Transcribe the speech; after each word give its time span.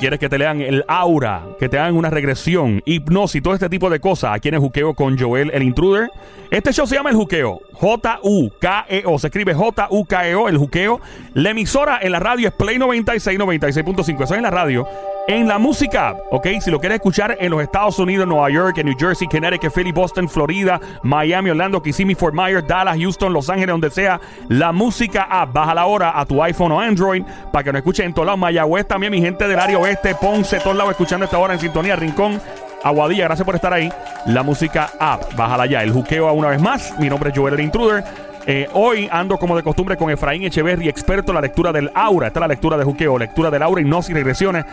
¿Quieres 0.00 0.18
que 0.18 0.30
te 0.30 0.38
lean 0.38 0.62
el 0.62 0.82
aura? 0.88 1.42
Que 1.58 1.68
te 1.68 1.78
hagan 1.78 1.94
una 1.94 2.08
regresión, 2.08 2.80
hipnosis, 2.86 3.42
todo 3.42 3.52
este 3.52 3.68
tipo 3.68 3.90
de 3.90 4.00
cosas? 4.00 4.34
Aquí 4.34 4.48
en 4.48 4.54
el 4.54 4.60
Juqueo 4.60 4.94
con 4.94 5.18
Joel, 5.18 5.50
el 5.52 5.62
intruder. 5.62 6.10
Este 6.50 6.72
show 6.72 6.86
se 6.86 6.94
llama 6.94 7.10
El 7.10 7.16
Juqueo. 7.16 7.60
J-U-K-E-O. 7.74 9.18
Se 9.18 9.26
escribe 9.26 9.52
J-U-K-E-O, 9.52 10.48
El 10.48 10.56
Juqueo. 10.56 11.00
La 11.34 11.50
emisora 11.50 11.98
en 12.00 12.12
la 12.12 12.18
radio 12.18 12.48
es 12.48 12.54
Play 12.54 12.78
96, 12.78 13.38
96.5. 13.38 14.24
Eso 14.24 14.24
es 14.24 14.30
en 14.38 14.42
la 14.42 14.50
radio. 14.50 14.88
En 15.30 15.46
la 15.46 15.60
música, 15.60 16.16
¿ok? 16.32 16.44
Si 16.60 16.72
lo 16.72 16.80
quieres 16.80 16.96
escuchar 16.96 17.36
en 17.38 17.52
los 17.52 17.62
Estados 17.62 18.00
Unidos, 18.00 18.26
Nueva 18.26 18.50
York, 18.50 18.78
en 18.78 18.86
New 18.86 18.96
Jersey, 18.98 19.28
Connecticut, 19.28 19.72
Philly, 19.72 19.92
Boston, 19.92 20.28
Florida, 20.28 20.80
Miami, 21.04 21.50
Orlando, 21.50 21.80
Kissimmee, 21.80 22.16
Fort 22.16 22.34
Myers, 22.34 22.66
Dallas, 22.66 22.98
Houston, 22.98 23.32
Los 23.32 23.48
Ángeles, 23.48 23.68
donde 23.68 23.90
sea, 23.90 24.20
la 24.48 24.72
música 24.72 25.28
app. 25.30 25.52
Baja 25.52 25.72
la 25.72 25.86
hora 25.86 26.18
a 26.18 26.26
tu 26.26 26.42
iPhone 26.42 26.72
o 26.72 26.80
Android 26.80 27.22
para 27.52 27.62
que 27.62 27.70
nos 27.70 27.78
escuchen 27.78 28.06
en 28.06 28.12
todos 28.12 28.26
lados. 28.26 28.40
Mayagüez 28.40 28.88
también, 28.88 29.12
mi 29.12 29.20
gente 29.20 29.46
del 29.46 29.60
área 29.60 29.78
oeste, 29.78 30.16
Ponce, 30.16 30.58
todos 30.58 30.76
lados 30.76 30.90
escuchando 30.90 31.26
esta 31.26 31.38
hora 31.38 31.54
en 31.54 31.60
sintonía, 31.60 31.94
Rincón. 31.94 32.40
Aguadilla, 32.82 33.26
gracias 33.26 33.46
por 33.46 33.54
estar 33.54 33.72
ahí. 33.72 33.88
La 34.26 34.42
música 34.42 34.90
app, 34.98 35.36
bájala 35.36 35.66
ya. 35.66 35.84
El 35.84 35.92
juqueo 35.92 36.32
una 36.32 36.48
vez 36.48 36.60
más. 36.60 36.98
Mi 36.98 37.08
nombre 37.08 37.30
es 37.30 37.38
Joel 37.38 37.54
el 37.54 37.60
Intruder. 37.60 38.02
Eh, 38.48 38.68
hoy 38.72 39.08
ando 39.12 39.38
como 39.38 39.54
de 39.54 39.62
costumbre 39.62 39.96
con 39.96 40.10
Efraín 40.10 40.42
Echeverri, 40.42 40.88
experto 40.88 41.30
en 41.30 41.36
la 41.36 41.40
lectura 41.40 41.70
del 41.70 41.88
aura. 41.94 42.26
Esta 42.26 42.40
es 42.40 42.42
la 42.42 42.48
lectura 42.48 42.76
de 42.76 42.82
juqueo, 42.82 43.16
lectura 43.16 43.48
del 43.48 43.62
aura, 43.62 43.80
hipnosis, 43.80 44.12
regresiones. 44.12 44.64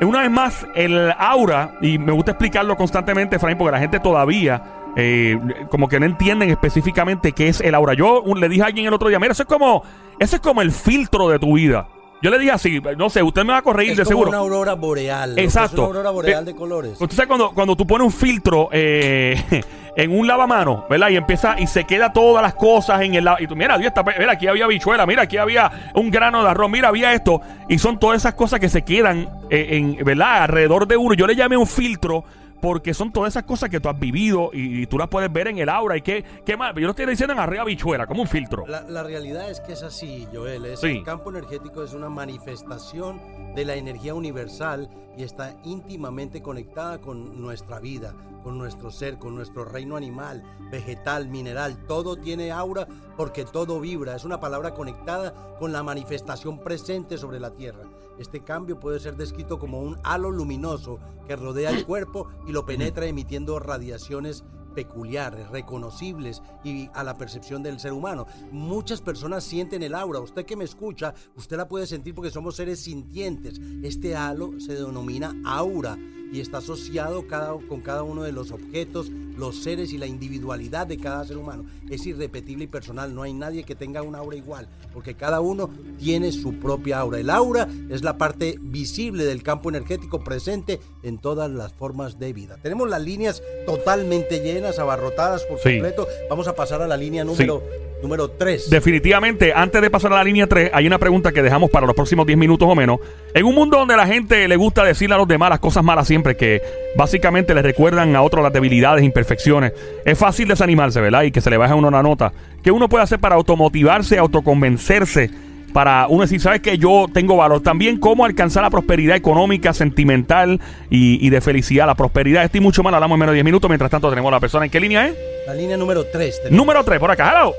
Una 0.00 0.20
vez 0.20 0.30
más, 0.30 0.66
el 0.74 1.12
aura, 1.18 1.76
y 1.80 1.98
me 1.98 2.12
gusta 2.12 2.32
explicarlo 2.32 2.76
constantemente, 2.76 3.36
Efraín, 3.36 3.56
porque 3.56 3.72
la 3.72 3.78
gente 3.78 3.98
todavía 4.00 4.62
eh, 4.98 5.38
como 5.70 5.88
que 5.88 6.00
no 6.00 6.06
entienden 6.06 6.48
específicamente 6.50 7.32
qué 7.32 7.48
es 7.48 7.60
el 7.60 7.74
aura. 7.74 7.92
Yo 7.94 8.22
un- 8.22 8.40
le 8.40 8.48
dije 8.48 8.62
a 8.62 8.66
alguien 8.66 8.86
el 8.86 8.94
otro 8.94 9.08
día, 9.08 9.18
mira, 9.18 9.32
eso 9.32 9.42
es 9.42 9.48
como, 9.48 9.82
eso 10.18 10.36
es 10.36 10.42
como 10.42 10.62
el 10.62 10.72
filtro 10.72 11.28
de 11.28 11.38
tu 11.38 11.54
vida. 11.56 11.86
Yo 12.22 12.30
le 12.30 12.38
dije 12.38 12.50
así, 12.52 12.80
no 12.96 13.10
sé, 13.10 13.22
usted 13.22 13.44
me 13.44 13.52
va 13.52 13.58
a 13.58 13.62
corregir 13.62 13.92
Es 13.92 13.98
de 13.98 14.04
como 14.04 14.10
seguro. 14.24 14.28
una 14.30 14.38
aurora 14.38 14.74
boreal. 14.74 15.34
que 15.34 15.42
es 15.44 15.46
Exacto. 15.54 15.82
una 15.82 15.86
aurora 15.88 16.10
boreal 16.10 16.42
Eh, 16.44 16.46
de 16.46 16.54
colores. 16.56 16.92
Usted 16.98 17.14
sabe 17.14 17.28
cuando, 17.28 17.50
cuando 17.52 17.76
tú 17.76 17.86
pones 17.86 18.06
un 18.06 18.12
filtro 18.12 18.70
eh, 18.72 19.38
en 19.96 20.16
un 20.18 20.26
lavamano, 20.26 20.84
¿verdad? 20.90 21.08
Y 21.08 21.16
empieza 21.16 21.58
y 21.58 21.66
se 21.66 21.84
queda 21.84 22.12
todas 22.12 22.42
las 22.42 22.54
cosas 22.54 23.00
en 23.02 23.14
el 23.14 23.24
lava. 23.24 23.40
Y 23.40 23.46
tú, 23.46 23.56
mira, 23.56 23.78
Dios, 23.78 23.88
está- 23.96 24.02
mira, 24.04 24.32
aquí 24.32 24.46
había 24.46 24.66
bichuela, 24.66 25.06
mira, 25.06 25.22
aquí 25.22 25.36
había 25.38 25.90
un 25.94 26.10
grano 26.10 26.42
de 26.42 26.50
arroz, 26.50 26.70
mira, 26.70 26.88
había 26.88 27.12
esto. 27.14 27.40
Y 27.68 27.78
son 27.78 27.98
todas 27.98 28.18
esas 28.18 28.34
cosas 28.34 28.60
que 28.60 28.68
se 28.68 28.82
quedan, 28.82 29.28
eh, 29.50 29.68
en, 29.78 30.04
¿verdad? 30.04 30.42
Alrededor 30.44 30.86
de 30.86 30.96
uno. 30.96 31.14
Yo 31.14 31.26
le 31.26 31.34
llamé 31.34 31.56
un 31.56 31.66
filtro. 31.66 32.24
Porque 32.58 32.94
son 32.94 33.12
todas 33.12 33.34
esas 33.34 33.42
cosas 33.42 33.68
que 33.68 33.80
tú 33.80 33.90
has 33.90 33.98
vivido 34.00 34.48
y, 34.50 34.82
y 34.82 34.86
tú 34.86 34.96
las 34.96 35.08
puedes 35.08 35.30
ver 35.30 35.46
en 35.48 35.58
el 35.58 35.68
aura. 35.68 35.94
Y 35.98 36.00
qué, 36.00 36.24
qué 36.44 36.56
más. 36.56 36.74
Yo 36.74 36.80
lo 36.80 36.90
estoy 36.90 37.04
diciendo 37.04 37.34
en 37.34 37.38
arriba 37.38 37.62
bichuela, 37.64 38.06
como 38.06 38.22
un 38.22 38.26
filtro. 38.26 38.64
La, 38.66 38.80
la 38.80 39.02
realidad 39.02 39.50
es 39.50 39.60
que 39.60 39.74
es 39.74 39.82
así, 39.82 40.26
Joel. 40.32 40.64
Es 40.64 40.80
Sí. 40.80 40.86
El 40.88 41.02
campo 41.04 41.28
energético 41.30 41.84
es 41.84 41.92
una 41.92 42.08
manifestación 42.08 43.20
de 43.54 43.64
la 43.66 43.74
energía 43.74 44.14
universal 44.14 44.88
y 45.16 45.22
está 45.22 45.56
íntimamente 45.64 46.42
conectada 46.42 47.00
con 47.00 47.40
nuestra 47.40 47.80
vida, 47.80 48.14
con 48.42 48.58
nuestro 48.58 48.90
ser, 48.90 49.18
con 49.18 49.34
nuestro 49.34 49.64
reino 49.64 49.96
animal, 49.96 50.42
vegetal, 50.70 51.28
mineral. 51.28 51.86
Todo 51.86 52.16
tiene 52.16 52.52
aura 52.52 52.86
porque 53.16 53.44
todo 53.44 53.80
vibra. 53.80 54.14
Es 54.14 54.24
una 54.24 54.40
palabra 54.40 54.74
conectada 54.74 55.56
con 55.58 55.72
la 55.72 55.82
manifestación 55.82 56.58
presente 56.60 57.18
sobre 57.18 57.40
la 57.40 57.50
tierra. 57.50 57.84
Este 58.18 58.40
cambio 58.40 58.78
puede 58.78 59.00
ser 59.00 59.16
descrito 59.16 59.58
como 59.58 59.80
un 59.80 59.98
halo 60.02 60.30
luminoso 60.30 60.98
que 61.26 61.36
rodea 61.36 61.70
el 61.70 61.84
cuerpo 61.86 62.28
y 62.46 62.52
lo 62.52 62.66
penetra 62.66 63.06
emitiendo 63.06 63.58
radiaciones 63.58 64.44
peculiares, 64.76 65.48
reconocibles 65.48 66.42
y 66.62 66.90
a 66.92 67.02
la 67.02 67.16
percepción 67.16 67.62
del 67.62 67.80
ser 67.80 67.94
humano. 67.94 68.26
Muchas 68.52 69.00
personas 69.00 69.42
sienten 69.42 69.82
el 69.82 69.94
aura. 69.94 70.20
Usted 70.20 70.44
que 70.44 70.54
me 70.54 70.64
escucha, 70.64 71.14
usted 71.34 71.56
la 71.56 71.66
puede 71.66 71.86
sentir 71.86 72.14
porque 72.14 72.30
somos 72.30 72.56
seres 72.56 72.80
sintientes. 72.80 73.58
Este 73.82 74.14
halo 74.14 74.60
se 74.60 74.74
denomina 74.74 75.34
aura 75.46 75.96
y 76.32 76.40
está 76.40 76.58
asociado 76.58 77.26
cada- 77.26 77.54
con 77.68 77.80
cada 77.80 78.02
uno 78.02 78.22
de 78.22 78.32
los 78.32 78.50
objetos, 78.50 79.10
los 79.36 79.62
seres 79.62 79.92
y 79.92 79.98
la 79.98 80.06
individualidad 80.06 80.86
de 80.86 80.96
cada 80.96 81.24
ser 81.24 81.36
humano. 81.36 81.66
Es 81.90 82.06
irrepetible 82.06 82.64
y 82.64 82.66
personal. 82.68 83.14
No 83.14 83.22
hay 83.22 83.34
nadie 83.34 83.64
que 83.64 83.74
tenga 83.74 84.00
una 84.02 84.18
aura 84.18 84.36
igual, 84.36 84.66
porque 84.94 85.14
cada 85.14 85.40
uno 85.40 85.68
tiene 85.98 86.32
su 86.32 86.54
propia 86.54 86.98
aura. 87.00 87.20
El 87.20 87.28
aura 87.30 87.68
es 87.90 88.02
la 88.02 88.16
parte 88.16 88.58
visible 88.60 89.24
del 89.24 89.42
campo 89.42 89.68
energético 89.68 90.24
presente 90.24 90.80
en 91.02 91.18
todas 91.18 91.50
las 91.50 91.72
formas 91.74 92.18
de 92.18 92.32
vida. 92.32 92.56
Tenemos 92.62 92.88
las 92.88 93.02
líneas 93.02 93.42
totalmente 93.66 94.40
llenas, 94.40 94.78
abarrotadas 94.78 95.42
por 95.44 95.58
Sí. 95.58 95.72
completo. 95.74 96.06
Vamos 96.30 96.48
a 96.48 96.54
pasar 96.54 96.80
a 96.80 96.88
la 96.88 96.96
línea 96.96 97.24
número, 97.24 97.62
número 98.02 98.30
3. 98.30 98.70
Definitivamente, 98.70 99.52
antes 99.54 99.80
de 99.80 99.90
pasar 99.90 100.12
a 100.12 100.16
la 100.16 100.24
línea 100.24 100.46
3, 100.46 100.70
hay 100.72 100.86
una 100.86 100.98
pregunta 100.98 101.32
que 101.32 101.42
dejamos 101.42 101.70
para 101.70 101.86
los 101.86 101.94
próximos 101.94 102.26
10 102.26 102.38
minutos 102.38 102.68
o 102.68 102.74
menos. 102.74 103.00
En 103.34 103.44
un 103.44 103.54
mundo 103.54 103.78
donde 103.78 103.96
la 103.96 104.06
gente 104.06 104.46
le 104.48 104.56
gusta 104.56 104.84
decirle 104.84 105.14
a 105.14 105.18
los 105.18 105.28
demás 105.28 105.50
las 105.50 105.60
cosas 105.60 105.82
malas 105.84 106.06
siempre, 106.06 106.36
que 106.36 106.62
básicamente 106.96 107.54
le 107.54 107.62
recuerdan 107.62 108.14
a 108.16 108.22
otros 108.22 108.42
las 108.42 108.52
debilidades, 108.52 109.04
imperfecciones, 109.04 109.72
es 110.04 110.18
fácil 110.18 110.48
desanimarse, 110.48 111.00
¿verdad? 111.00 111.22
Y 111.22 111.30
que 111.30 111.40
se 111.40 111.50
le 111.50 111.56
baje 111.56 111.72
a 111.72 111.76
uno 111.76 111.90
la 111.90 112.02
nota. 112.02 112.32
¿Qué 112.62 112.70
uno 112.70 112.88
puede 112.88 113.04
hacer 113.04 113.18
para 113.18 113.34
automotivarse, 113.34 114.18
autoconvencerse? 114.18 115.30
Para 115.72 116.06
uno 116.08 116.22
decir, 116.22 116.40
¿sabes 116.40 116.62
que 116.62 116.78
Yo 116.78 117.04
tengo 117.12 117.36
valor. 117.36 117.60
También 117.60 117.98
cómo 117.98 118.24
alcanzar 118.24 118.62
la 118.62 118.70
prosperidad 118.70 119.14
económica, 119.14 119.74
sentimental 119.74 120.58
y, 120.88 121.24
y 121.26 121.28
de 121.28 121.42
felicidad. 121.42 121.86
La 121.86 121.94
prosperidad, 121.94 122.44
esto 122.44 122.56
y 122.56 122.60
mucho 122.60 122.82
lo 122.82 122.88
hablamos 122.88 123.16
en 123.16 123.20
menos 123.20 123.32
de 123.32 123.36
10 123.36 123.44
minutos. 123.44 123.68
Mientras 123.68 123.90
tanto, 123.90 124.08
tenemos 124.08 124.30
a 124.30 124.36
la 124.36 124.40
persona. 124.40 124.64
¿En 124.64 124.70
qué 124.70 124.80
línea 124.80 125.08
es? 125.08 125.14
La 125.46 125.54
línea 125.54 125.76
número 125.76 126.06
3. 126.06 126.44
Número 126.50 126.82
3, 126.82 126.98
por 126.98 127.10
acá. 127.10 127.30
Hello. 127.30 127.52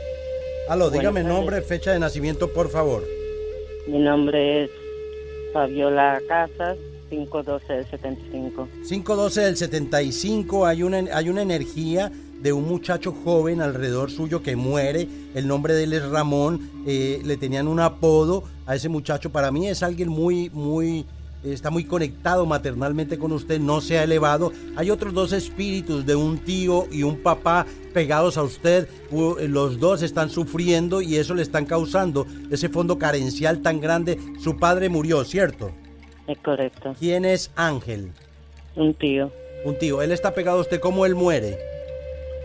Aló, 0.70 0.90
dígame 0.90 1.24
nombre, 1.24 1.62
fecha 1.62 1.92
de 1.92 2.00
nacimiento, 2.00 2.52
por 2.52 2.70
favor. 2.70 3.04
Mi 3.88 4.00
nombre 4.00 4.66
es 4.66 4.72
Fabiola 5.54 6.22
Casas, 6.28 6.78
512 7.10 7.74
del 7.74 7.90
75. 7.90 8.68
512 8.88 9.42
del 9.42 9.56
75 9.56 10.66
hay 10.66 10.84
una, 10.84 10.98
hay 11.14 11.30
una 11.30 11.42
energía 11.42 12.12
de 12.42 12.52
un 12.52 12.68
muchacho 12.68 13.14
joven 13.24 13.62
alrededor 13.62 14.12
suyo 14.12 14.44
que 14.44 14.58
muere. 14.58 15.08
El 15.36 15.48
nombre 15.48 15.74
de 15.74 15.86
él 15.86 15.94
es 15.94 16.06
Ramón. 16.06 16.70
eh, 16.86 17.22
le 17.24 17.38
tenían 17.38 17.68
un 17.70 17.80
apodo 17.80 18.44
a 18.66 18.76
ese 18.76 18.90
muchacho. 18.90 19.32
Para 19.32 19.52
mí 19.52 19.70
es 19.70 19.84
alguien 19.84 20.10
muy, 20.10 20.50
muy, 20.50 21.06
está 21.44 21.70
muy 21.70 21.84
conectado 21.86 22.46
maternalmente 22.46 23.18
con 23.18 23.32
usted. 23.32 23.60
No 23.60 23.82
se 23.82 23.98
ha 23.98 24.04
elevado. 24.04 24.52
Hay 24.76 24.92
otros 24.92 25.14
dos 25.14 25.34
espíritus 25.34 26.06
de 26.06 26.16
un 26.16 26.40
tío 26.40 26.88
y 26.92 27.04
un 27.04 27.18
papá 27.18 27.66
pegados 27.94 28.38
a 28.38 28.44
usted. 28.44 28.88
Los 29.12 29.80
dos 29.80 30.02
están 30.02 30.30
sufriendo 30.30 31.02
y 31.02 31.16
eso 31.16 31.34
le 31.34 31.42
están 31.42 31.66
causando 31.66 32.26
ese 32.52 32.70
fondo 32.70 32.98
carencial 32.98 33.62
tan 33.62 33.80
grande. 33.80 34.18
Su 34.40 34.58
padre 34.58 34.90
murió, 34.90 35.24
¿cierto? 35.24 35.72
Es 36.28 36.38
correcto. 36.40 36.96
¿Quién 37.00 37.26
es 37.26 37.52
Ángel? 37.56 38.12
Un 38.76 38.94
tío. 38.94 39.32
Un 39.66 39.78
tío, 39.78 40.02
él 40.02 40.12
está 40.12 40.34
pegado 40.34 40.60
a 40.60 40.62
usted, 40.62 40.80
¿cómo 40.80 41.06
él 41.06 41.16
muere? 41.16 41.58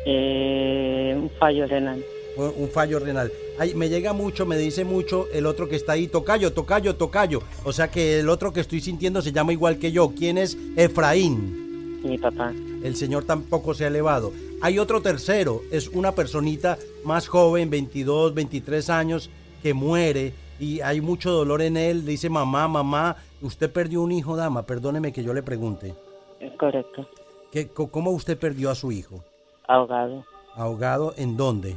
Eh, 0.07 1.15
un 1.17 1.31
fallo 1.39 1.67
renal. 1.67 2.03
Un 2.37 2.69
fallo 2.71 2.99
renal. 2.99 3.31
Ay, 3.63 3.75
me 3.77 3.89
llega 3.89 4.13
mucho, 4.13 4.45
me 4.45 4.57
dice 4.57 4.85
mucho 4.85 5.29
el 5.33 5.47
otro 5.47 5.69
que 5.69 5.77
está 5.77 5.93
ahí, 5.93 6.09
tocayo, 6.09 6.53
tocayo, 6.53 6.97
tocayo. 6.97 7.43
O 7.63 7.71
sea 7.71 7.89
que 7.89 8.19
el 8.19 8.29
otro 8.29 8.53
que 8.53 8.59
estoy 8.59 8.81
sintiendo 8.81 9.23
se 9.23 9.31
llama 9.31 9.53
igual 9.53 9.79
que 9.79 9.93
yo. 9.93 10.09
¿Quién 10.17 10.37
es 10.37 10.59
Efraín? 10.75 12.03
Mi 12.03 12.19
papá. 12.19 12.53
El 12.83 12.97
señor 12.97 13.23
tampoco 13.23 13.73
se 13.73 13.85
ha 13.85 13.87
elevado. 13.87 14.33
Hay 14.63 14.81
otro 14.81 15.01
tercero, 15.01 15.61
es 15.71 15.87
una 15.87 16.11
personita 16.11 16.77
más 17.05 17.29
joven, 17.29 17.71
22, 17.71 18.35
23 18.35 18.91
años, 18.91 19.31
que 19.63 19.75
muere 19.75 20.35
y 20.59 20.81
hay 20.81 21.01
mucho 21.01 21.31
dolor 21.31 21.63
en 21.63 21.77
él. 21.77 22.05
Dice, 22.05 22.29
mamá, 22.29 22.67
mamá, 22.67 23.15
usted 23.43 23.71
perdió 23.71 24.03
un 24.03 24.11
hijo, 24.11 24.35
dama. 24.35 24.67
Perdóneme 24.67 25.13
que 25.13 25.23
yo 25.23 25.33
le 25.33 25.45
pregunte. 25.45 25.95
Es 26.41 26.53
correcto. 26.59 27.09
¿Qué, 27.53 27.69
¿Cómo 27.69 28.11
usted 28.11 28.37
perdió 28.37 28.71
a 28.71 28.75
su 28.75 28.91
hijo? 28.91 29.23
Ahogado. 29.69 30.25
¿Ahogado 30.57 31.15
en 31.17 31.37
dónde? 31.37 31.77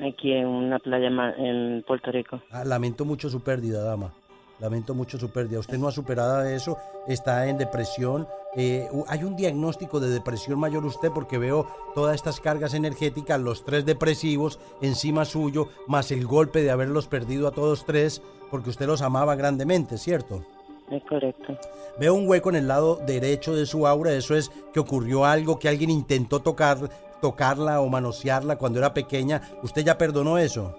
Aquí 0.00 0.32
en 0.32 0.46
una 0.46 0.78
playa 0.78 1.08
en 1.36 1.84
Puerto 1.86 2.10
Rico. 2.10 2.40
Ah, 2.50 2.64
lamento 2.64 3.04
mucho 3.04 3.28
su 3.28 3.40
pérdida, 3.40 3.82
dama. 3.82 4.12
Lamento 4.58 4.94
mucho 4.94 5.18
su 5.18 5.30
pérdida. 5.30 5.58
Usted 5.58 5.78
no 5.78 5.88
ha 5.88 5.92
superado 5.92 6.44
eso, 6.44 6.78
está 7.06 7.48
en 7.48 7.58
depresión. 7.58 8.26
Eh, 8.56 8.88
hay 9.08 9.24
un 9.24 9.36
diagnóstico 9.36 10.00
de 10.00 10.10
depresión 10.10 10.58
mayor 10.58 10.84
usted 10.84 11.10
porque 11.14 11.38
veo 11.38 11.66
todas 11.94 12.16
estas 12.16 12.40
cargas 12.40 12.74
energéticas, 12.74 13.40
los 13.40 13.64
tres 13.64 13.86
depresivos 13.86 14.58
encima 14.82 15.24
suyo, 15.24 15.68
más 15.86 16.10
el 16.10 16.26
golpe 16.26 16.62
de 16.62 16.70
haberlos 16.70 17.06
perdido 17.06 17.46
a 17.46 17.52
todos 17.52 17.86
tres, 17.86 18.22
porque 18.50 18.70
usted 18.70 18.86
los 18.86 19.02
amaba 19.02 19.36
grandemente, 19.36 19.98
¿cierto? 19.98 20.44
Es 20.90 21.04
correcto. 21.04 21.56
Veo 21.98 22.14
un 22.14 22.28
hueco 22.28 22.50
en 22.50 22.56
el 22.56 22.68
lado 22.68 22.96
derecho 23.06 23.54
de 23.54 23.66
su 23.66 23.86
aura, 23.86 24.12
eso 24.12 24.34
es 24.34 24.50
que 24.72 24.80
ocurrió 24.80 25.24
algo, 25.24 25.58
que 25.58 25.68
alguien 25.68 25.90
intentó 25.90 26.40
tocar, 26.40 26.78
tocarla 27.20 27.80
o 27.80 27.88
manosearla 27.88 28.56
cuando 28.56 28.78
era 28.78 28.92
pequeña. 28.94 29.40
¿Usted 29.62 29.82
ya 29.84 29.98
perdonó 29.98 30.38
eso? 30.38 30.74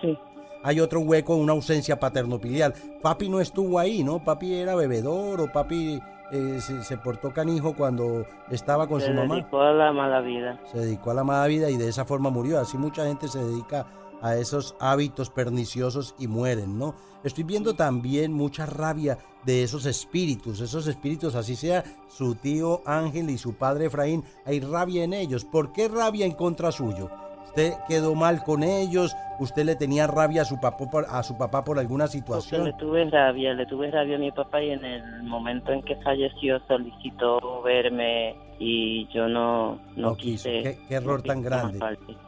Sí. 0.00 0.18
hay 0.64 0.80
otro 0.80 1.00
hueco, 1.00 1.36
una 1.36 1.52
ausencia 1.52 1.98
paternopiliar. 2.00 2.72
Papi 3.02 3.28
no 3.28 3.40
estuvo 3.40 3.78
ahí, 3.78 4.02
¿no? 4.04 4.22
Papi 4.24 4.54
era 4.54 4.74
bebedor 4.74 5.40
o 5.40 5.52
papi 5.52 6.00
eh, 6.32 6.60
se, 6.60 6.82
se 6.82 6.96
portó 6.96 7.32
canijo 7.32 7.74
cuando 7.74 8.24
estaba 8.50 8.86
con 8.86 9.00
Se 9.00 9.08
su 9.08 9.12
mamá. 9.12 9.34
dedicó 9.34 9.60
a 9.60 9.72
la 9.72 9.92
mala 9.92 10.20
vida. 10.20 10.58
Se 10.72 10.78
dedicó 10.78 11.10
a 11.10 11.14
la 11.14 11.24
mala 11.24 11.46
vida 11.46 11.68
y 11.70 11.76
de 11.76 11.88
esa 11.88 12.04
forma 12.04 12.30
murió. 12.30 12.58
Así 12.58 12.78
mucha 12.78 13.04
gente 13.04 13.28
se 13.28 13.38
dedica 13.44 13.86
a 14.22 14.36
esos 14.36 14.74
hábitos 14.80 15.28
perniciosos 15.28 16.14
y 16.18 16.28
mueren, 16.28 16.78
¿no? 16.78 16.94
Estoy 17.24 17.44
viendo 17.44 17.74
también 17.74 18.32
mucha 18.32 18.66
rabia 18.66 19.18
de 19.44 19.62
esos 19.62 19.84
espíritus, 19.86 20.60
esos 20.60 20.86
espíritus, 20.86 21.34
así 21.34 21.56
sea 21.56 21.84
su 22.08 22.34
tío 22.36 22.80
Ángel 22.86 23.28
y 23.30 23.38
su 23.38 23.54
padre 23.54 23.86
Efraín, 23.86 24.24
hay 24.46 24.60
rabia 24.60 25.04
en 25.04 25.12
ellos. 25.12 25.44
¿Por 25.44 25.72
qué 25.72 25.88
rabia 25.88 26.24
en 26.24 26.32
contra 26.32 26.72
suyo? 26.72 27.10
usted 27.52 27.74
quedó 27.86 28.14
mal 28.14 28.42
con 28.44 28.62
ellos, 28.62 29.14
usted 29.38 29.66
le 29.66 29.76
tenía 29.76 30.06
rabia 30.06 30.42
a 30.42 30.44
su 30.46 30.58
papá 30.58 30.88
por, 30.90 31.04
a 31.06 31.22
su 31.22 31.36
papá 31.36 31.62
por 31.62 31.78
alguna 31.78 32.06
situación. 32.06 32.64
le 32.64 32.72
tuve 32.74 33.04
rabia, 33.10 33.52
le 33.52 33.66
tuve 33.66 33.90
rabia 33.90 34.16
a 34.16 34.18
mi 34.18 34.30
papá 34.30 34.62
y 34.62 34.70
en 34.70 34.82
el 34.82 35.22
momento 35.24 35.70
en 35.70 35.82
que 35.82 35.96
falleció 35.96 36.60
solicitó 36.66 37.60
verme 37.62 38.34
y 38.64 39.08
yo 39.12 39.28
no, 39.28 39.80
no, 39.96 40.16
quise. 40.16 40.78
¿Qué, 40.88 40.94
error 40.94 41.20
tan 41.22 41.42
grande. 41.42 41.80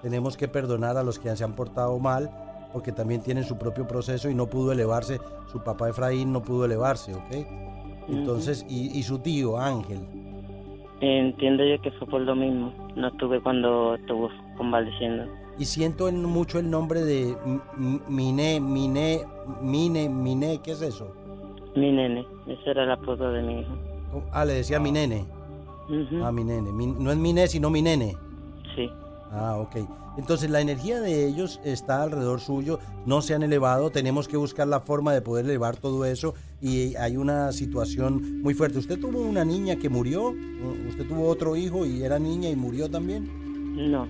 Tenemos 0.03 0.37
que 0.37 0.49
perdonar 0.49 0.97
a 0.97 1.05
los 1.05 1.21
que 1.21 1.35
se 1.37 1.45
han 1.45 1.53
portado 1.53 1.97
mal 2.01 2.29
porque 2.73 2.91
también 2.91 3.23
tienen 3.23 3.45
su 3.45 3.57
propio 3.57 3.87
proceso 3.87 4.29
y 4.29 4.35
no 4.35 4.47
pudo 4.49 4.73
elevarse, 4.73 5.21
su 5.47 5.63
papá 5.63 5.91
Efraín 5.91 6.33
no 6.33 6.43
pudo 6.43 6.65
elevarse, 6.65 7.15
¿ok? 7.15 7.47
Entonces, 8.09 8.67
y, 8.69 8.99
y 8.99 9.05
su 9.05 9.21
tío 9.21 9.57
Ángel. 9.57 10.01
Entiendo 11.01 11.65
yo 11.65 11.81
que 11.81 11.93
fue 11.93 12.09
por 12.09 12.23
lo 12.23 12.35
mismo. 12.35 12.73
No 12.97 13.09
estuve 13.09 13.41
cuando 13.41 13.95
estuvo 13.95 14.29
convaleciendo. 14.57 15.27
Y 15.57 15.67
siento 15.67 16.11
mucho 16.11 16.59
el 16.59 16.69
nombre 16.69 17.03
de 17.03 17.37
Mine, 18.09 18.59
Mine, 18.59 19.21
Mine, 19.63 20.09
Mine, 20.09 20.61
¿qué 20.65 20.73
es 20.73 20.83
eso? 20.83 21.15
Mi 21.77 21.93
nene, 21.93 22.27
ese 22.49 22.71
era 22.71 22.83
el 22.83 22.91
apodo 22.91 23.31
de 23.31 23.43
mi 23.43 23.61
hijo. 23.61 23.73
Ah, 24.33 24.45
le 24.45 24.55
decía 24.55 24.81
mi 24.81 24.91
nene. 24.91 25.25
Ah, 26.23 26.33
mi 26.33 26.45
nene. 26.45 26.73
no 26.73 27.11
es 27.11 27.19
mi 27.19 27.49
sino 27.49 27.71
mi 27.71 27.83
nene. 27.83 28.17
Sí. 28.75 28.89
Ah, 29.31 29.57
ok. 29.57 29.77
Entonces 30.17 30.49
la 30.49 30.61
energía 30.61 31.01
de 31.01 31.27
ellos 31.27 31.61
está 31.65 32.03
alrededor 32.03 32.41
suyo, 32.41 32.79
no 33.05 33.21
se 33.21 33.35
han 33.35 33.43
elevado, 33.43 33.91
tenemos 33.91 34.29
que 34.29 34.37
buscar 34.37 34.69
la 34.69 34.81
forma 34.81 35.13
de 35.13 35.21
poder 35.23 35.45
elevar 35.45 35.77
todo 35.77 36.05
eso 36.05 36.35
y 36.63 36.95
hay 36.97 37.17
una 37.17 37.51
situación 37.51 38.41
muy 38.41 38.55
fuerte. 38.55 38.79
¿Usted 38.79 38.99
tuvo 39.01 39.21
una 39.21 39.45
niña 39.45 39.77
que 39.77 39.89
murió? 39.89 40.33
¿Usted 40.89 41.09
tuvo 41.09 41.27
otro 41.27 41.57
hijo 41.57 41.85
y 41.85 42.03
era 42.03 42.21
niña 42.21 42.49
y 42.49 42.55
murió 42.55 42.89
también? 42.89 43.91
No. 43.91 44.07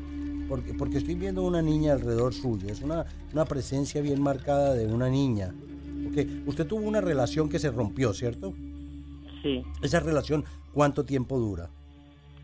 Porque, 0.47 0.75
porque 0.75 0.99
estoy 0.99 1.15
viendo 1.15 1.43
una 1.43 1.63
niña 1.63 1.95
alrededor 1.95 2.35
suyo, 2.35 2.69
es 2.69 2.83
una, 2.83 3.07
una 3.33 3.47
presencia 3.47 4.03
bien 4.03 4.21
marcada 4.21 4.75
de 4.75 4.87
una 4.87 5.09
niña. 5.09 5.55
Okay. 6.11 6.45
Usted 6.47 6.67
tuvo 6.67 6.87
una 6.87 7.01
relación 7.01 7.49
que 7.49 7.59
se 7.59 7.71
rompió, 7.71 8.13
¿cierto? 8.13 8.53
Sí. 9.43 9.63
¿Esa 9.83 10.01
relación 10.01 10.45
cuánto 10.75 11.05
tiempo 11.05 11.39
dura? 11.39 11.71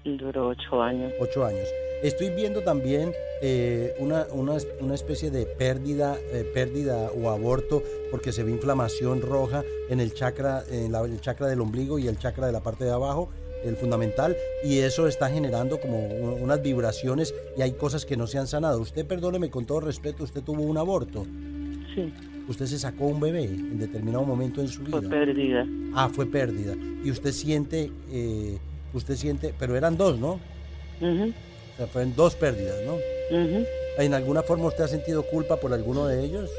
Duró 0.05 0.49
ocho 0.49 0.81
años. 0.81 1.13
Ocho 1.21 1.45
años. 1.45 1.69
Estoy 2.03 2.31
viendo 2.31 2.63
también 2.63 3.13
eh, 3.43 3.95
una, 3.99 4.27
una, 4.33 4.95
especie 4.95 5.31
de 5.31 5.45
pérdida, 5.45 6.17
eh, 6.33 6.51
pérdida 6.55 7.11
o 7.11 7.29
aborto 7.29 7.83
porque 8.11 8.33
se 8.33 8.43
ve 8.43 8.53
inflamación 8.53 9.21
roja 9.21 9.63
en 9.91 10.01
el 10.01 10.15
chakra, 10.15 10.63
en 10.71 10.95
el 10.95 11.21
chakra 11.21 11.49
del 11.49 11.61
ombligo 11.61 11.99
y 11.99 12.09
el 12.09 12.19
chakra 12.19 12.47
de 12.47 12.53
la 12.53 12.61
parte 12.61 12.85
de 12.85 12.93
abajo, 12.93 13.29
el 13.65 13.77
fundamental, 13.77 14.35
y 14.65 14.79
eso 14.79 15.07
está 15.09 15.29
generando 15.29 15.79
como 15.79 16.07
unas 16.07 16.63
vibraciones 16.63 17.35
y 17.59 17.61
hay 17.61 17.73
cosas 17.73 18.07
que 18.07 18.17
no 18.17 18.27
se 18.27 18.39
han 18.39 18.47
sanado. 18.47 18.81
Usted, 18.81 19.07
perdóneme 19.07 19.51
con 19.51 19.67
todo 19.67 19.81
respeto, 19.81 20.25
usted 20.25 20.43
tuvo 20.43 20.63
un 20.63 20.79
aborto. 20.79 21.27
Sí. 21.95 22.13
Usted 22.49 22.67
se 22.67 22.79
sacó 22.79 23.07
un 23.07 23.21
bebé 23.21 23.45
en 23.45 23.79
determinado 23.79 24.25
momento 24.25 24.61
en 24.61 24.69
su 24.69 24.83
vida. 24.83 25.01
Fue 25.01 25.09
pérdida. 25.09 25.67
Ah, 25.95 26.09
fue 26.13 26.27
pérdida. 26.27 26.75
Y 27.05 27.11
usted 27.11 27.33
siente, 27.33 27.91
eh, 28.11 28.59
usted 28.93 29.17
siente, 29.17 29.55
pero 29.59 29.77
eran 29.77 29.97
dos, 29.97 30.19
¿no? 30.19 30.41
fueron 31.93 32.15
dos 32.15 32.35
pérdidas, 32.35 32.77
¿no? 32.85 32.97
¿En 33.99 34.13
alguna 34.15 34.43
forma 34.43 34.67
usted 34.67 34.85
ha 34.85 34.89
sentido 34.89 35.23
culpa 35.23 35.57
por 35.57 35.73
alguno 35.73 36.07
de 36.07 36.23
ellos? 36.25 36.51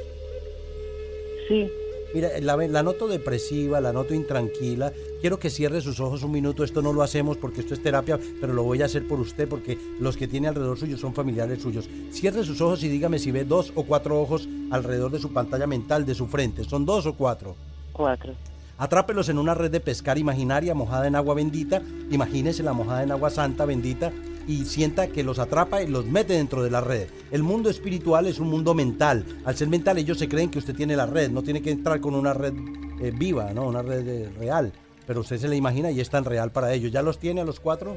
Sí. 1.48 1.70
Mira, 2.14 2.30
la, 2.42 2.58
la, 2.58 2.84
noto 2.84 3.08
depresiva, 3.08 3.80
la 3.80 3.94
noto 3.94 4.14
intranquila. 4.14 4.92
Quiero 5.22 5.40
que 5.40 5.50
cierre 5.50 5.82
sus 5.82 6.00
ojos 6.00 6.24
un 6.24 6.32
minuto. 6.32 6.64
Esto 6.64 6.82
no 6.82 6.94
lo 6.94 7.04
hacemos 7.04 7.38
porque 7.38 7.62
esto 7.62 7.74
es 7.74 7.82
terapia, 7.82 8.20
pero 8.40 8.54
lo 8.54 8.64
voy 8.64 8.82
a 8.82 8.86
hacer 8.86 9.08
por 9.08 9.20
usted 9.20 9.48
porque 9.48 9.78
los 10.00 10.18
que 10.18 10.28
tiene 10.28 10.48
alrededor 10.48 10.78
suyo 10.78 10.98
son 10.98 11.14
familiares 11.14 11.62
suyos. 11.62 11.90
Cierre 12.12 12.44
sus 12.44 12.60
ojos 12.62 12.84
y 12.84 12.90
dígame 12.90 13.20
si 13.20 13.32
ve 13.32 13.46
dos 13.46 13.72
o 13.76 13.84
cuatro 13.84 14.22
ojos 14.22 14.48
alrededor 14.72 15.12
de 15.12 15.20
su 15.20 15.32
pantalla 15.32 15.68
mental, 15.68 16.06
de 16.06 16.16
su 16.16 16.28
frente. 16.28 16.64
¿Son 16.64 16.86
dos 16.86 17.06
o 17.06 17.14
cuatro? 17.14 17.56
Cuatro. 17.94 18.34
Atrápelos 18.78 19.30
en 19.30 19.38
una 19.38 19.54
red 19.54 19.72
de 19.72 19.80
pescar 19.80 20.18
imaginaria 20.18 20.74
mojada 20.74 21.08
en 21.08 21.16
agua 21.16 21.36
bendita. 21.36 21.82
Imagínese 22.10 22.64
la 22.64 22.74
mojada 22.74 23.04
en 23.04 23.12
agua 23.12 23.30
santa 23.30 23.66
bendita 23.66 24.12
y 24.48 24.66
sienta 24.66 25.08
que 25.08 25.24
los 25.24 25.40
atrapa 25.40 25.82
y 25.82 25.88
los 25.88 26.06
mete 26.06 26.34
dentro 26.34 26.64
de 26.64 26.72
la 26.72 26.82
red. 26.82 27.08
El 27.32 27.44
mundo 27.44 27.70
espiritual 27.70 28.28
es 28.28 28.40
un 28.40 28.50
mundo 28.50 28.74
mental. 28.74 29.26
Al 29.46 29.56
ser 29.56 29.68
mental 29.68 29.98
ellos 29.98 30.18
se 30.18 30.28
creen 30.28 30.50
que 30.50 30.60
usted 30.60 30.76
tiene 30.76 30.96
la 30.96 31.06
red, 31.06 31.30
no 31.30 31.44
tiene 31.44 31.62
que 31.62 31.72
entrar 31.72 32.00
con 32.02 32.16
una 32.16 32.34
red 32.34 32.54
eh, 33.02 33.12
viva, 33.14 33.54
¿no? 33.54 33.68
Una 33.68 33.82
red 33.82 34.08
eh, 34.08 34.30
real. 34.38 34.72
Pero 35.08 35.22
usted 35.22 35.38
se 35.38 35.48
la 35.48 35.56
imagina 35.56 35.92
y 35.92 36.00
es 36.00 36.10
tan 36.10 36.26
real 36.26 36.52
para 36.52 36.74
ellos. 36.74 36.92
¿Ya 36.92 37.02
los 37.02 37.20
tiene 37.20 37.42
a 37.42 37.46
los 37.46 37.60
cuatro? 37.60 37.96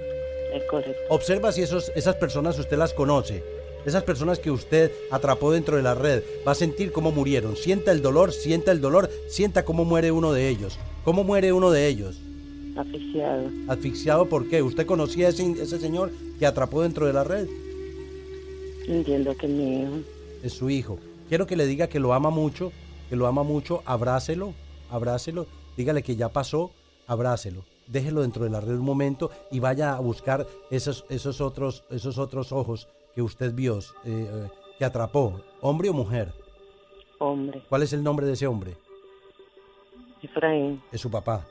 Es 0.53 0.63
correcto. 0.71 1.01
Observa 1.11 1.53
si 1.53 1.63
esos, 1.63 1.93
esas 1.95 2.17
personas 2.17 2.59
usted 2.59 2.77
las 2.77 2.93
conoce. 2.93 3.43
Esas 3.85 4.03
personas 4.03 4.39
que 4.39 4.51
usted 4.51 4.91
atrapó 5.11 5.53
dentro 5.53 5.77
de 5.77 5.83
la 5.83 5.95
red, 5.95 6.23
va 6.47 6.53
a 6.53 6.55
sentir 6.55 6.91
cómo 6.91 7.13
murieron. 7.13 7.55
Sienta 7.55 7.93
el 7.93 8.01
dolor, 8.01 8.33
sienta 8.33 8.73
el 8.73 8.81
dolor, 8.81 9.11
sienta 9.29 9.65
cómo 9.65 9.85
muere 9.85 10.11
uno 10.11 10.33
de 10.33 10.49
ellos. 10.49 10.79
¿Cómo 11.05 11.23
muere 11.23 11.53
uno 11.53 11.71
de 11.71 11.87
ellos? 11.87 12.19
Asfixiado. 12.77 13.51
¿Asfixiado 13.69 14.29
por 14.29 14.49
qué? 14.49 14.63
¿Usted 14.63 14.87
conocía 14.87 15.27
a 15.27 15.31
ese, 15.31 15.51
ese 15.53 15.79
señor 15.79 16.11
que 16.39 16.47
atrapó 16.47 16.83
dentro 16.83 17.07
de 17.07 17.13
la 17.13 17.23
red? 17.23 17.49
Entiendo 18.89 19.37
que 19.37 19.47
es 19.47 19.53
mi 19.53 19.83
hijo. 19.83 19.93
Es 20.43 20.53
su 20.55 20.69
hijo. 20.71 20.99
Quiero 21.29 21.47
que 21.47 21.57
le 21.57 21.67
diga 21.67 21.89
que 21.89 22.01
lo 22.01 22.13
ama 22.13 22.31
mucho, 22.31 22.73
que 23.09 23.17
lo 23.17 23.27
ama 23.27 23.45
mucho, 23.45 23.83
abrácelo, 23.87 24.55
abrácelo, 24.91 25.47
dígale 25.77 26.03
que 26.03 26.17
ya 26.17 26.29
pasó, 26.31 26.73
abrácelo. 27.07 27.65
Déjelo 27.87 28.23
dentro 28.23 28.45
de 28.45 28.51
la 28.51 28.61
red 28.61 28.75
un 28.75 28.85
momento 28.85 29.31
y 29.51 29.61
vaya 29.61 29.95
a 29.95 30.01
buscar 30.01 30.47
esos, 30.71 31.05
esos, 31.09 31.41
otros, 31.41 31.85
esos 31.91 32.19
otros 32.19 32.51
ojos 32.51 32.89
que 33.15 33.23
usted 33.23 33.55
vio, 33.55 33.79
eh, 33.79 33.83
eh, 34.05 34.49
que 34.79 34.85
atrapó, 34.85 35.41
hombre 35.61 35.91
o 35.91 35.93
mujer. 35.93 36.33
Hombre. 37.19 37.63
¿Cuál 37.69 37.85
es 37.85 37.93
el 37.93 38.03
nombre 38.03 38.27
de 38.27 38.33
ese 38.33 38.47
hombre? 38.47 38.77
Efraín. 40.23 40.83
Es 40.91 41.01
su 41.01 41.11
papá 41.11 41.47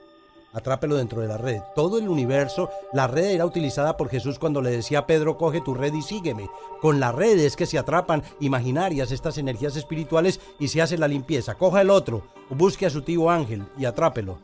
atrápelo 0.54 0.96
dentro 0.96 1.22
de 1.22 1.28
la 1.28 1.38
red. 1.38 1.62
Todo 1.76 1.98
el 1.98 2.08
universo, 2.08 2.70
la 2.94 3.08
red 3.08 3.32
era 3.32 3.46
utilizada 3.46 3.98
por 3.98 4.10
Jesús 4.10 4.40
cuando 4.40 4.62
le 4.62 4.72
decía 4.72 5.00
a 5.00 5.08
Pedro, 5.08 5.38
coge 5.38 5.62
tu 5.62 5.74
red 5.74 5.94
y 5.94 6.02
sígueme. 6.02 6.50
Con 6.82 7.00
la 7.00 7.12
red 7.12 7.40
es 7.40 7.56
que 7.56 7.66
se 7.66 7.78
atrapan 7.78 8.24
imaginarias 8.40 9.12
estas 9.12 9.38
energías 9.38 9.76
espirituales 9.76 10.40
y 10.60 10.70
se 10.70 10.82
hace 10.82 10.98
la 10.98 11.08
limpieza. 11.08 11.56
Coja 11.56 11.82
el 11.82 11.90
otro, 11.90 12.24
busque 12.50 12.86
a 12.86 12.90
su 12.90 13.02
tío 13.02 13.30
ángel 13.30 13.64
y 13.78 13.86
atrápelo. 13.86 14.38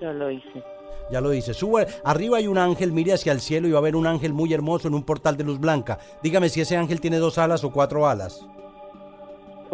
Ya 0.00 0.12
lo 0.12 0.30
hice. 0.30 0.62
Ya 1.10 1.20
lo 1.20 1.30
dice. 1.30 1.54
Sube, 1.54 1.86
arriba 2.04 2.38
hay 2.38 2.48
un 2.48 2.58
ángel, 2.58 2.92
mire 2.92 3.12
hacia 3.12 3.32
el 3.32 3.40
cielo 3.40 3.68
y 3.68 3.72
va 3.72 3.78
a 3.78 3.82
ver 3.82 3.96
un 3.96 4.06
ángel 4.06 4.32
muy 4.32 4.52
hermoso 4.52 4.88
en 4.88 4.94
un 4.94 5.04
portal 5.04 5.36
de 5.36 5.44
luz 5.44 5.58
blanca. 5.58 5.98
Dígame 6.22 6.48
si 6.48 6.60
ese 6.60 6.76
ángel 6.76 7.00
tiene 7.00 7.18
dos 7.18 7.38
alas 7.38 7.64
o 7.64 7.70
cuatro 7.70 8.06
alas. 8.06 8.44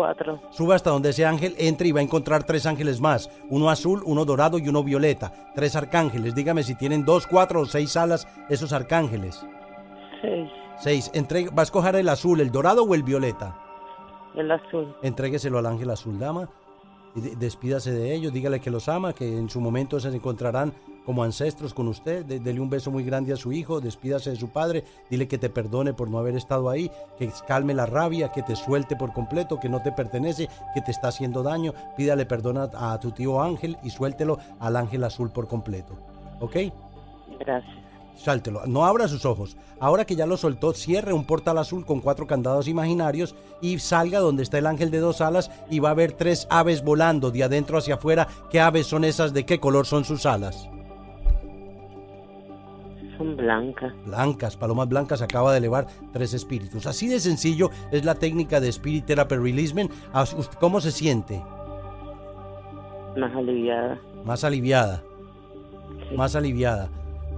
Cuatro. 0.03 0.41
Sube 0.51 0.75
hasta 0.75 0.91
donde 0.91 1.11
ese 1.11 1.25
ángel 1.25 1.55
entre 1.59 1.87
y 1.87 1.93
va 1.93 2.01
a 2.01 2.03
encontrar 2.03 2.43
tres 2.43 2.67
ángeles 2.67 3.01
más. 3.01 3.31
Uno 3.51 3.71
azul, 3.71 4.03
uno 4.05 4.25
dorado 4.25 4.59
y 4.59 4.69
uno 4.69 4.83
violeta. 4.83 5.33
Tres 5.55 5.77
arcángeles. 5.77 6.35
Dígame 6.35 6.65
si 6.65 6.75
tienen 6.75 7.05
dos, 7.05 7.29
cuatro 7.29 7.61
o 7.61 7.67
seis 7.67 7.97
alas 7.97 8.27
esos 8.49 8.73
arcángeles. 8.73 9.47
Seis. 10.21 10.51
Seis. 10.81 11.13
¿Va 11.57 11.63
a 11.63 11.63
escoger 11.63 11.95
el 11.95 12.09
azul, 12.09 12.41
el 12.41 12.51
dorado 12.51 12.83
o 12.83 12.97
el 12.97 13.05
violeta? 13.05 13.57
El 14.35 14.51
azul. 14.51 14.93
Entrégueselo 15.03 15.59
al 15.59 15.67
ángel 15.67 15.91
azul, 15.91 16.19
dama. 16.19 16.49
Y 17.15 17.21
despídase 17.37 17.93
de 17.93 18.13
ellos, 18.13 18.33
dígale 18.33 18.59
que 18.59 18.73
los 18.73 18.89
ama, 18.89 19.13
que 19.13 19.39
en 19.39 19.49
su 19.49 19.61
momento 19.61 20.01
se 20.01 20.09
encontrarán 20.09 20.73
como 21.05 21.23
ancestros 21.23 21.75
con 21.75 21.89
usted. 21.89 22.25
dele 22.25 22.61
un 22.61 22.71
beso 22.71 22.91
muy 22.91 23.05
grande 23.05 23.33
a 23.33 23.37
su 23.37 23.53
hijo, 23.53 23.81
despídase 23.81 24.31
de 24.31 24.37
su 24.37 24.51
padre, 24.51 24.85
dile 25.11 25.29
que 25.29 25.39
te 25.39 25.51
perdone 25.51 25.93
por 25.93 26.11
no 26.11 26.19
haber 26.19 26.37
estado 26.37 26.71
ahí, 26.71 26.91
que 27.19 27.31
calme 27.47 27.75
la 27.75 27.87
rabia, 27.87 28.31
que 28.33 28.43
te 28.43 28.57
suelte 28.57 28.97
por 28.97 29.13
completo, 29.13 29.59
que 29.61 29.69
no 29.69 29.83
te 29.83 29.93
pertenece, 29.93 30.49
que 30.75 30.81
te 30.81 30.91
está 30.91 31.09
haciendo 31.09 31.43
daño. 31.43 31.73
Pídale 31.97 32.27
perdón 32.27 32.59
a, 32.59 32.99
tu 33.01 33.13
tío 33.13 33.43
Ángel 33.43 33.77
y 33.83 33.91
suéltelo 33.91 34.39
al 34.61 34.77
ángel 34.77 35.05
azul 35.05 35.31
por 35.31 35.49
completo. 35.49 35.97
¿Ok? 36.41 36.57
Gracias. 37.39 37.83
Sáltelo, 38.17 38.67
no 38.67 38.85
abra 38.85 39.09
sus 39.09 39.25
ojos. 39.25 39.57
Ahora 39.81 40.05
que 40.05 40.15
ya 40.15 40.27
lo 40.27 40.37
soltó, 40.37 40.75
cierre 40.75 41.13
un 41.13 41.25
portal 41.25 41.59
azul 41.59 41.85
con 41.85 42.01
cuatro 42.01 42.27
candados 42.27 42.69
imaginarios 42.69 43.35
y 43.61 43.79
salga 43.79 44.21
donde 44.21 44.43
está 44.43 44.59
el 44.59 44.67
ángel 44.67 44.91
de 44.91 44.99
dos 44.99 45.21
alas 45.21 45.51
y 45.71 45.81
va 45.81 45.91
a 45.91 45.95
ver 45.95 46.13
tres 46.13 46.47
aves 46.51 46.85
volando 46.85 47.31
de 47.31 47.43
adentro 47.43 47.79
hacia 47.79 47.95
afuera. 47.95 48.29
¿Qué 48.51 48.61
aves 48.61 48.87
son 48.87 49.05
esas? 49.05 49.33
¿De 49.33 49.45
qué 49.45 49.59
color 49.59 49.87
son 49.87 50.05
sus 50.05 50.27
alas? 50.27 50.69
Blancas. 53.23 53.93
Blancas, 54.05 54.57
palomas 54.57 54.89
blancas 54.89 55.23
acaba 55.23 55.53
de 55.53 55.59
elevar 55.59 55.87
tres 56.13 56.35
espíritus. 56.35 56.87
Así 56.87 57.09
de 57.09 57.21
sencillo 57.21 57.71
es 57.91 58.05
la 58.05 58.15
técnica 58.15 58.61
de 58.61 58.69
Spirit 58.69 59.07
Therapy 59.07 59.37
Releasement. 59.37 59.91
¿Cómo 60.61 60.81
se 60.81 60.91
siente? 60.91 61.43
Más 63.17 63.35
aliviada. 63.35 64.01
Más 64.25 64.45
aliviada. 64.45 65.03
Más 66.17 66.35
aliviada. 66.37 66.89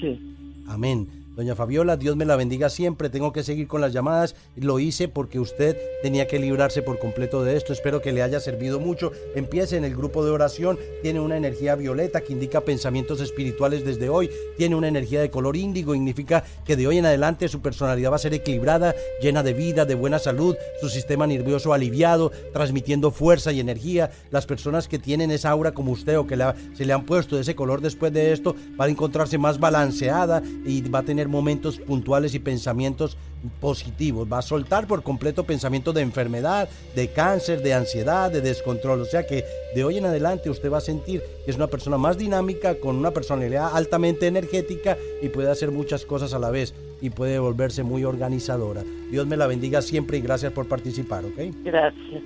Sí. 0.00 0.18
Amén. 0.66 1.15
Doña 1.36 1.54
Fabiola, 1.54 1.98
Dios 1.98 2.16
me 2.16 2.24
la 2.24 2.34
bendiga 2.34 2.70
siempre. 2.70 3.10
Tengo 3.10 3.30
que 3.30 3.42
seguir 3.42 3.68
con 3.68 3.82
las 3.82 3.92
llamadas. 3.92 4.34
Lo 4.56 4.78
hice 4.78 5.06
porque 5.06 5.38
usted 5.38 5.76
tenía 6.02 6.26
que 6.26 6.38
librarse 6.38 6.80
por 6.80 6.98
completo 6.98 7.44
de 7.44 7.58
esto. 7.58 7.74
Espero 7.74 8.00
que 8.00 8.10
le 8.10 8.22
haya 8.22 8.40
servido 8.40 8.80
mucho. 8.80 9.12
Empiece 9.34 9.76
en 9.76 9.84
el 9.84 9.94
grupo 9.94 10.24
de 10.24 10.30
oración. 10.30 10.78
Tiene 11.02 11.20
una 11.20 11.36
energía 11.36 11.74
violeta 11.74 12.22
que 12.22 12.32
indica 12.32 12.62
pensamientos 12.62 13.20
espirituales 13.20 13.84
desde 13.84 14.08
hoy. 14.08 14.30
Tiene 14.56 14.76
una 14.76 14.88
energía 14.88 15.20
de 15.20 15.28
color 15.28 15.58
índigo. 15.58 15.92
Significa 15.92 16.42
que 16.64 16.74
de 16.74 16.86
hoy 16.86 16.96
en 16.96 17.04
adelante 17.04 17.48
su 17.48 17.60
personalidad 17.60 18.12
va 18.12 18.16
a 18.16 18.20
ser 18.20 18.32
equilibrada, 18.32 18.94
llena 19.20 19.42
de 19.42 19.52
vida, 19.52 19.84
de 19.84 19.94
buena 19.94 20.18
salud. 20.18 20.56
Su 20.80 20.88
sistema 20.88 21.26
nervioso 21.26 21.74
aliviado, 21.74 22.32
transmitiendo 22.54 23.10
fuerza 23.10 23.52
y 23.52 23.60
energía. 23.60 24.10
Las 24.30 24.46
personas 24.46 24.88
que 24.88 24.98
tienen 24.98 25.30
esa 25.30 25.50
aura 25.50 25.72
como 25.72 25.92
usted 25.92 26.18
o 26.18 26.26
que 26.26 26.42
se 26.72 26.86
le 26.86 26.94
han 26.94 27.04
puesto 27.04 27.36
de 27.36 27.42
ese 27.42 27.54
color 27.54 27.82
después 27.82 28.10
de 28.10 28.32
esto 28.32 28.56
van 28.76 28.88
a 28.88 28.92
encontrarse 28.92 29.36
más 29.36 29.60
balanceada 29.60 30.42
y 30.64 30.80
va 30.88 31.00
a 31.00 31.02
tener 31.02 31.25
momentos 31.28 31.78
puntuales 31.78 32.34
y 32.34 32.38
pensamientos 32.38 33.16
positivos. 33.60 34.28
Va 34.30 34.38
a 34.38 34.42
soltar 34.42 34.86
por 34.86 35.02
completo 35.02 35.44
pensamientos 35.44 35.94
de 35.94 36.02
enfermedad, 36.02 36.68
de 36.94 37.08
cáncer, 37.12 37.62
de 37.62 37.74
ansiedad, 37.74 38.30
de 38.30 38.40
descontrol. 38.40 39.00
O 39.00 39.04
sea 39.04 39.26
que 39.26 39.44
de 39.74 39.84
hoy 39.84 39.98
en 39.98 40.06
adelante 40.06 40.50
usted 40.50 40.70
va 40.70 40.78
a 40.78 40.82
sentir 40.82 41.22
que 41.44 41.50
es 41.50 41.56
una 41.56 41.66
persona 41.66 41.98
más 41.98 42.18
dinámica, 42.18 42.76
con 42.76 42.96
una 42.96 43.10
personalidad 43.10 43.70
altamente 43.74 44.26
energética 44.26 44.96
y 45.22 45.28
puede 45.28 45.50
hacer 45.50 45.70
muchas 45.70 46.04
cosas 46.04 46.34
a 46.34 46.38
la 46.38 46.50
vez 46.50 46.74
y 47.00 47.10
puede 47.10 47.38
volverse 47.38 47.82
muy 47.82 48.04
organizadora. 48.04 48.82
Dios 49.10 49.26
me 49.26 49.36
la 49.36 49.46
bendiga 49.46 49.82
siempre 49.82 50.18
y 50.18 50.20
gracias 50.20 50.52
por 50.52 50.66
participar, 50.66 51.24
¿ok? 51.24 51.54
Gracias. 51.62 52.22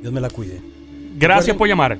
Dios 0.00 0.12
me 0.12 0.20
la 0.20 0.30
cuide. 0.30 0.81
Gracias 1.14 1.56
por 1.56 1.68
llamar. 1.68 1.98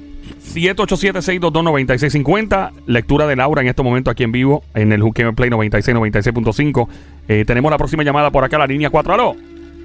787-622-9650. 0.55 2.73
Lectura 2.87 3.27
de 3.27 3.37
Laura 3.37 3.61
en 3.63 3.69
este 3.69 3.83
momento 3.83 4.11
aquí 4.11 4.25
en 4.25 4.33
vivo 4.33 4.63
en 4.75 4.93
el 4.93 5.01
Juqueo 5.03 5.33
Play 5.35 5.49
96, 5.51 5.97
96.5. 5.97 6.89
Eh, 7.29 7.45
tenemos 7.47 7.71
la 7.71 7.79
próxima 7.79 8.03
llamada 8.03 8.31
por 8.31 8.45
acá, 8.45 8.59
la 8.59 8.67
línea 8.67 8.91
4. 8.91 9.15
Aló. 9.15 9.35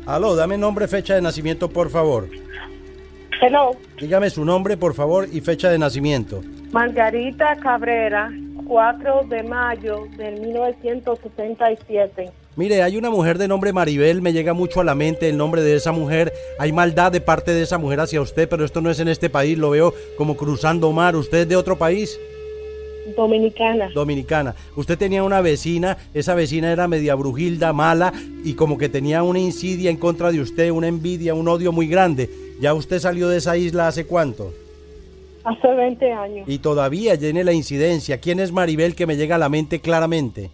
Aló, 0.05 0.35
dame 0.35 0.57
nombre, 0.57 0.87
fecha 0.87 1.15
de 1.15 1.21
nacimiento, 1.21 1.69
por 1.69 1.89
favor. 1.89 2.27
Hello. 3.41 3.71
Dígame 3.99 4.29
su 4.29 4.45
nombre, 4.45 4.77
por 4.77 4.93
favor, 4.95 5.27
y 5.31 5.41
fecha 5.41 5.69
de 5.69 5.77
nacimiento. 5.77 6.41
Margarita 6.71 7.57
Cabrera, 7.57 8.31
4 8.65 9.25
de 9.29 9.43
mayo 9.43 10.07
del 10.17 10.39
1977. 10.41 12.31
Mire, 12.57 12.81
hay 12.81 12.97
una 12.97 13.11
mujer 13.11 13.37
de 13.37 13.47
nombre 13.47 13.71
Maribel, 13.71 14.23
me 14.23 14.33
llega 14.33 14.51
mucho 14.51 14.81
a 14.81 14.83
la 14.83 14.95
mente 14.95 15.29
el 15.29 15.37
nombre 15.37 15.61
de 15.61 15.75
esa 15.75 15.91
mujer. 15.91 16.33
Hay 16.57 16.71
maldad 16.71 17.11
de 17.11 17.21
parte 17.21 17.53
de 17.53 17.61
esa 17.61 17.77
mujer 17.77 17.99
hacia 17.99 18.19
usted, 18.19 18.49
pero 18.49 18.65
esto 18.65 18.81
no 18.81 18.89
es 18.89 18.99
en 18.99 19.09
este 19.09 19.29
país, 19.29 19.59
lo 19.59 19.69
veo 19.69 19.93
como 20.17 20.35
cruzando 20.35 20.91
mar. 20.91 21.15
¿Usted 21.15 21.41
es 21.41 21.49
de 21.49 21.55
otro 21.55 21.77
país? 21.77 22.19
Dominicana. 23.15 23.91
Dominicana. 23.93 24.55
Usted 24.75 24.97
tenía 24.97 25.21
una 25.23 25.39
vecina, 25.41 25.99
esa 26.15 26.33
vecina 26.33 26.71
era 26.71 26.87
media 26.87 27.13
brujilda, 27.13 27.73
mala, 27.73 28.11
y 28.43 28.55
como 28.55 28.79
que 28.79 28.89
tenía 28.89 29.21
una 29.21 29.37
insidia 29.37 29.91
en 29.91 29.97
contra 29.97 30.31
de 30.31 30.41
usted, 30.41 30.71
una 30.71 30.87
envidia, 30.87 31.35
un 31.35 31.47
odio 31.47 31.71
muy 31.71 31.87
grande. 31.87 32.27
¿Ya 32.59 32.73
usted 32.73 32.97
salió 32.97 33.29
de 33.29 33.37
esa 33.37 33.55
isla 33.55 33.87
hace 33.87 34.07
cuánto? 34.07 34.51
Hace 35.43 35.67
20 35.75 36.11
años. 36.11 36.49
Y 36.49 36.57
todavía 36.57 37.19
tiene 37.19 37.43
la 37.43 37.53
incidencia. 37.53 38.19
¿Quién 38.19 38.39
es 38.39 38.51
Maribel 38.51 38.95
que 38.95 39.05
me 39.05 39.15
llega 39.15 39.35
a 39.35 39.39
la 39.39 39.47
mente 39.47 39.79
claramente? 39.79 40.49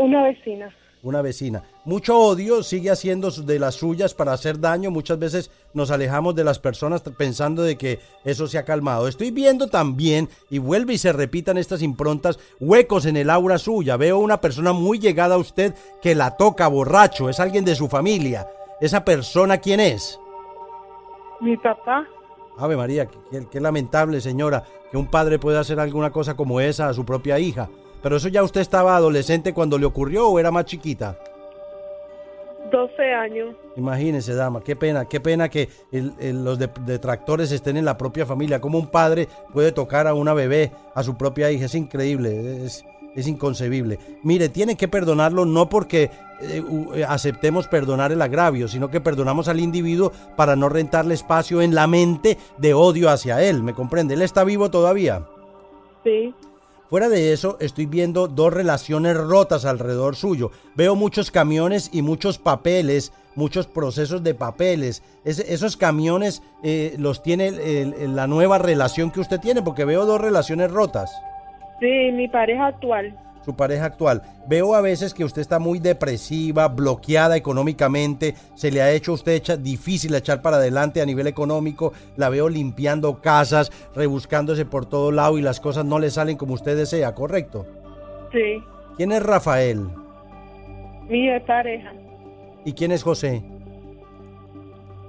Una 0.00 0.22
vecina. 0.22 0.74
Una 1.02 1.20
vecina. 1.20 1.62
Mucho 1.84 2.18
odio 2.18 2.62
sigue 2.62 2.90
haciendo 2.90 3.30
de 3.30 3.58
las 3.58 3.74
suyas 3.74 4.14
para 4.14 4.32
hacer 4.32 4.58
daño. 4.58 4.90
Muchas 4.90 5.18
veces 5.18 5.50
nos 5.74 5.90
alejamos 5.90 6.34
de 6.34 6.42
las 6.42 6.58
personas 6.58 7.02
pensando 7.02 7.62
de 7.62 7.76
que 7.76 7.98
eso 8.24 8.46
se 8.46 8.56
ha 8.56 8.64
calmado. 8.64 9.08
Estoy 9.08 9.30
viendo 9.30 9.68
también, 9.68 10.30
y 10.48 10.58
vuelve 10.58 10.94
y 10.94 10.98
se 10.98 11.12
repitan 11.12 11.58
estas 11.58 11.82
improntas, 11.82 12.38
huecos 12.60 13.04
en 13.04 13.18
el 13.18 13.28
aura 13.28 13.58
suya. 13.58 13.98
Veo 13.98 14.18
una 14.18 14.40
persona 14.40 14.72
muy 14.72 14.98
llegada 14.98 15.34
a 15.34 15.38
usted 15.38 15.74
que 16.00 16.14
la 16.14 16.34
toca 16.38 16.66
borracho. 16.66 17.28
Es 17.28 17.38
alguien 17.38 17.66
de 17.66 17.74
su 17.74 17.86
familia. 17.86 18.48
¿Esa 18.80 19.04
persona 19.04 19.58
quién 19.58 19.80
es? 19.80 20.18
Mi 21.42 21.58
papá. 21.58 22.06
Ave 22.56 22.74
María, 22.74 23.06
qué 23.50 23.60
lamentable 23.60 24.22
señora 24.22 24.64
que 24.90 24.96
un 24.96 25.08
padre 25.08 25.38
pueda 25.38 25.60
hacer 25.60 25.78
alguna 25.78 26.10
cosa 26.10 26.36
como 26.36 26.58
esa 26.58 26.88
a 26.88 26.94
su 26.94 27.04
propia 27.04 27.38
hija. 27.38 27.68
Pero 28.02 28.16
eso 28.16 28.28
ya 28.28 28.42
usted 28.42 28.60
estaba 28.60 28.96
adolescente 28.96 29.52
cuando 29.52 29.78
le 29.78 29.86
ocurrió 29.86 30.28
o 30.28 30.38
era 30.38 30.50
más 30.50 30.64
chiquita? 30.64 31.18
12 32.70 33.12
años. 33.12 33.56
Imagínese, 33.76 34.34
dama, 34.34 34.62
qué 34.62 34.76
pena, 34.76 35.06
qué 35.06 35.20
pena 35.20 35.48
que 35.48 35.68
los 35.90 36.58
detractores 36.58 37.52
estén 37.52 37.76
en 37.76 37.84
la 37.84 37.98
propia 37.98 38.26
familia. 38.26 38.60
Como 38.60 38.78
un 38.78 38.88
padre 38.88 39.28
puede 39.52 39.72
tocar 39.72 40.06
a 40.06 40.14
una 40.14 40.34
bebé, 40.34 40.72
a 40.94 41.02
su 41.02 41.16
propia 41.16 41.50
hija, 41.50 41.66
es 41.66 41.74
increíble, 41.74 42.64
es, 42.64 42.84
inconcebible. 43.26 43.98
Mire, 44.22 44.48
tiene 44.48 44.76
que 44.76 44.88
perdonarlo 44.88 45.44
no 45.44 45.68
porque 45.68 46.10
eh, 46.40 46.62
eh, 46.94 47.04
aceptemos 47.06 47.66
perdonar 47.66 48.12
el 48.12 48.22
agravio, 48.22 48.68
sino 48.68 48.88
que 48.90 49.00
perdonamos 49.00 49.48
al 49.48 49.60
individuo 49.60 50.12
para 50.36 50.56
no 50.56 50.68
rentarle 50.68 51.14
espacio 51.14 51.60
en 51.60 51.74
la 51.74 51.86
mente 51.86 52.38
de 52.58 52.72
odio 52.72 53.10
hacia 53.10 53.42
él, 53.42 53.62
¿me 53.62 53.74
comprende? 53.74 54.14
¿Él 54.14 54.22
está 54.22 54.44
vivo 54.44 54.70
todavía? 54.70 55.26
Sí. 56.04 56.32
Fuera 56.90 57.08
de 57.08 57.32
eso, 57.32 57.56
estoy 57.60 57.86
viendo 57.86 58.26
dos 58.26 58.52
relaciones 58.52 59.16
rotas 59.16 59.64
alrededor 59.64 60.16
suyo. 60.16 60.50
Veo 60.74 60.96
muchos 60.96 61.30
camiones 61.30 61.88
y 61.92 62.02
muchos 62.02 62.38
papeles, 62.38 63.12
muchos 63.36 63.68
procesos 63.68 64.24
de 64.24 64.34
papeles. 64.34 65.04
esos 65.24 65.76
camiones 65.76 66.42
eh, 66.64 66.96
los 66.98 67.22
tiene 67.22 67.52
la 68.08 68.26
nueva 68.26 68.58
relación 68.58 69.12
que 69.12 69.20
usted 69.20 69.38
tiene, 69.38 69.62
porque 69.62 69.84
veo 69.84 70.04
dos 70.04 70.20
relaciones 70.20 70.72
rotas. 70.72 71.12
Sí, 71.78 72.10
mi 72.12 72.26
pareja 72.26 72.66
actual 72.66 73.16
su 73.44 73.56
pareja 73.56 73.86
actual. 73.86 74.22
Veo 74.48 74.74
a 74.74 74.80
veces 74.80 75.14
que 75.14 75.24
usted 75.24 75.40
está 75.40 75.58
muy 75.58 75.78
depresiva, 75.78 76.68
bloqueada 76.68 77.36
económicamente, 77.36 78.34
se 78.54 78.70
le 78.70 78.82
ha 78.82 78.92
hecho 78.92 79.12
a 79.12 79.14
usted 79.14 79.58
difícil 79.58 80.14
echar 80.14 80.42
para 80.42 80.56
adelante 80.56 81.00
a 81.00 81.06
nivel 81.06 81.26
económico, 81.26 81.92
la 82.16 82.28
veo 82.28 82.48
limpiando 82.48 83.20
casas, 83.20 83.70
rebuscándose 83.94 84.64
por 84.64 84.86
todo 84.86 85.12
lado 85.12 85.38
y 85.38 85.42
las 85.42 85.60
cosas 85.60 85.84
no 85.84 85.98
le 85.98 86.10
salen 86.10 86.36
como 86.36 86.54
usted 86.54 86.76
desea, 86.76 87.14
¿correcto? 87.14 87.66
Sí. 88.32 88.62
¿Quién 88.96 89.12
es 89.12 89.22
Rafael? 89.22 89.88
Mi 91.08 91.28
pareja. 91.46 91.92
¿Y 92.64 92.72
quién 92.72 92.92
es 92.92 93.02
José? 93.02 93.42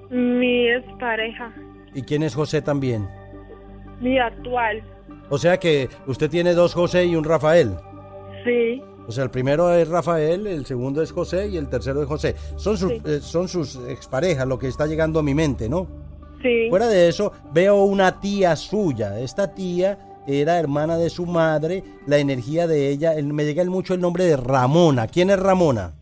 Mi 0.10 0.68
pareja. 1.00 1.54
¿Y 1.94 2.02
quién 2.04 2.24
es 2.24 2.34
José 2.36 2.62
también? 2.62 3.08
Mi 4.00 4.18
actual. 4.18 4.82
O 5.30 5.38
sea 5.38 5.58
que 5.58 5.90
usted 6.08 6.30
tiene 6.30 6.54
dos 6.54 6.74
José 6.74 7.06
y 7.06 7.16
un 7.16 7.24
Rafael. 7.24 7.76
Sí. 8.44 8.82
O 9.08 9.12
sea, 9.12 9.24
el 9.24 9.32
primero 9.32 9.74
es 9.74 9.88
Rafael, 9.88 10.48
el 10.48 10.66
segundo 10.66 11.02
es 11.02 11.12
José 11.12 11.48
y 11.48 11.58
el 11.58 11.68
tercero 11.68 12.02
es 12.02 12.08
José. 12.08 12.36
Son 12.56 12.78
sus, 12.78 12.92
eh, 12.92 13.20
son 13.22 13.48
sus 13.48 13.80
exparejas 13.88 14.48
lo 14.48 14.60
que 14.60 14.68
está 14.68 14.86
llegando 14.86 15.20
a 15.20 15.24
mi 15.24 15.34
mente, 15.34 15.68
¿no? 15.68 15.88
Sí. 16.42 16.68
Fuera 16.70 16.88
de 16.88 17.08
eso, 17.08 17.32
veo 17.54 17.84
una 17.84 18.20
tía 18.20 18.56
suya. 18.56 19.20
Esta 19.20 19.54
tía 19.54 19.98
era 20.28 20.60
hermana 20.60 20.98
de 20.98 21.10
su 21.10 21.26
madre. 21.26 21.84
La 22.06 22.18
energía 22.18 22.68
de 22.68 22.90
ella, 22.90 23.14
me 23.22 23.46
llega 23.46 23.64
mucho 23.66 23.94
el 23.94 24.02
nombre 24.02 24.26
de 24.26 24.38
Ramona. 24.38 25.08
¿Quién 25.08 25.30
es 25.30 25.40
Ramona? 25.40 25.94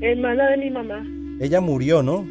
Hermana 0.00 0.50
de 0.50 0.56
mi 0.56 0.70
mamá. 0.70 1.04
Ella 1.40 1.60
murió, 1.60 2.02
¿no? 2.02 2.26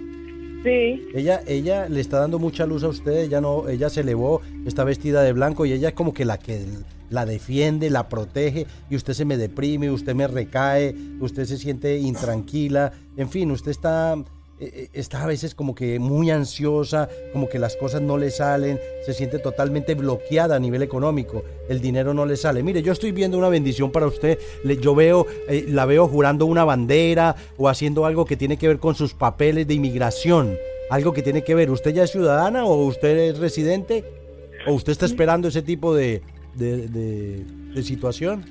Sí. 0.63 1.07
Ella, 1.13 1.41
ella 1.47 1.87
le 1.87 2.01
está 2.01 2.19
dando 2.19 2.39
mucha 2.39 2.65
luz 2.65 2.83
a 2.83 2.89
usted. 2.89 3.23
Ella 3.23 3.41
no, 3.41 3.67
ella 3.69 3.89
se 3.89 4.01
elevó, 4.01 4.41
está 4.65 4.83
vestida 4.83 5.21
de 5.23 5.33
blanco 5.33 5.65
y 5.65 5.71
ella 5.71 5.89
es 5.89 5.93
como 5.95 6.13
que 6.13 6.25
la 6.25 6.37
que 6.37 6.65
la 7.09 7.25
defiende, 7.25 7.89
la 7.89 8.09
protege 8.09 8.67
y 8.89 8.95
usted 8.95 9.13
se 9.13 9.25
me 9.25 9.37
deprime, 9.37 9.91
usted 9.91 10.15
me 10.15 10.27
recae, 10.27 10.95
usted 11.19 11.45
se 11.45 11.57
siente 11.57 11.97
intranquila, 11.97 12.91
en 13.17 13.29
fin, 13.29 13.51
usted 13.51 13.71
está, 13.71 14.13
eh, 14.59 14.71
eh, 14.73 14.89
está 14.93 15.23
a 15.23 15.27
veces 15.27 15.55
como 15.55 15.75
que 15.75 15.99
muy 15.99 16.31
ansiosa, 16.31 17.09
como 17.33 17.49
que 17.49 17.59
las 17.59 17.75
cosas 17.75 18.01
no 18.01 18.17
le 18.17 18.31
salen, 18.31 18.79
se 19.05 19.13
siente 19.13 19.39
totalmente 19.39 19.95
bloqueada 19.95 20.55
a 20.55 20.59
nivel 20.59 20.83
económico, 20.83 21.43
el 21.67 21.81
dinero 21.81 22.13
no 22.13 22.25
le 22.25 22.37
sale. 22.37 22.63
Mire, 22.63 22.81
yo 22.81 22.91
estoy 22.91 23.11
viendo 23.11 23.37
una 23.37 23.49
bendición 23.49 23.91
para 23.91 24.07
usted, 24.07 24.37
yo 24.81 24.95
veo, 24.95 25.25
eh, 25.47 25.65
la 25.67 25.85
veo 25.85 26.07
jurando 26.07 26.45
una 26.45 26.63
bandera 26.63 27.35
o 27.57 27.69
haciendo 27.69 28.05
algo 28.05 28.25
que 28.25 28.37
tiene 28.37 28.57
que 28.57 28.67
ver 28.67 28.79
con 28.79 28.95
sus 28.95 29.13
papeles 29.13 29.67
de 29.67 29.73
inmigración. 29.73 30.57
Algo 30.89 31.13
que 31.13 31.21
tiene 31.21 31.43
que 31.43 31.53
ver, 31.53 31.69
¿usted 31.69 31.93
ya 31.93 32.03
es 32.03 32.11
ciudadana 32.11 32.65
o 32.65 32.85
usted 32.85 33.15
es 33.15 33.37
residente? 33.37 34.03
¿O 34.67 34.73
usted 34.73 34.91
está 34.91 35.05
esperando 35.05 35.47
ese 35.47 35.61
tipo 35.61 35.93
de, 35.93 36.23
de, 36.55 36.87
de, 36.87 37.83
situación? 37.83 38.43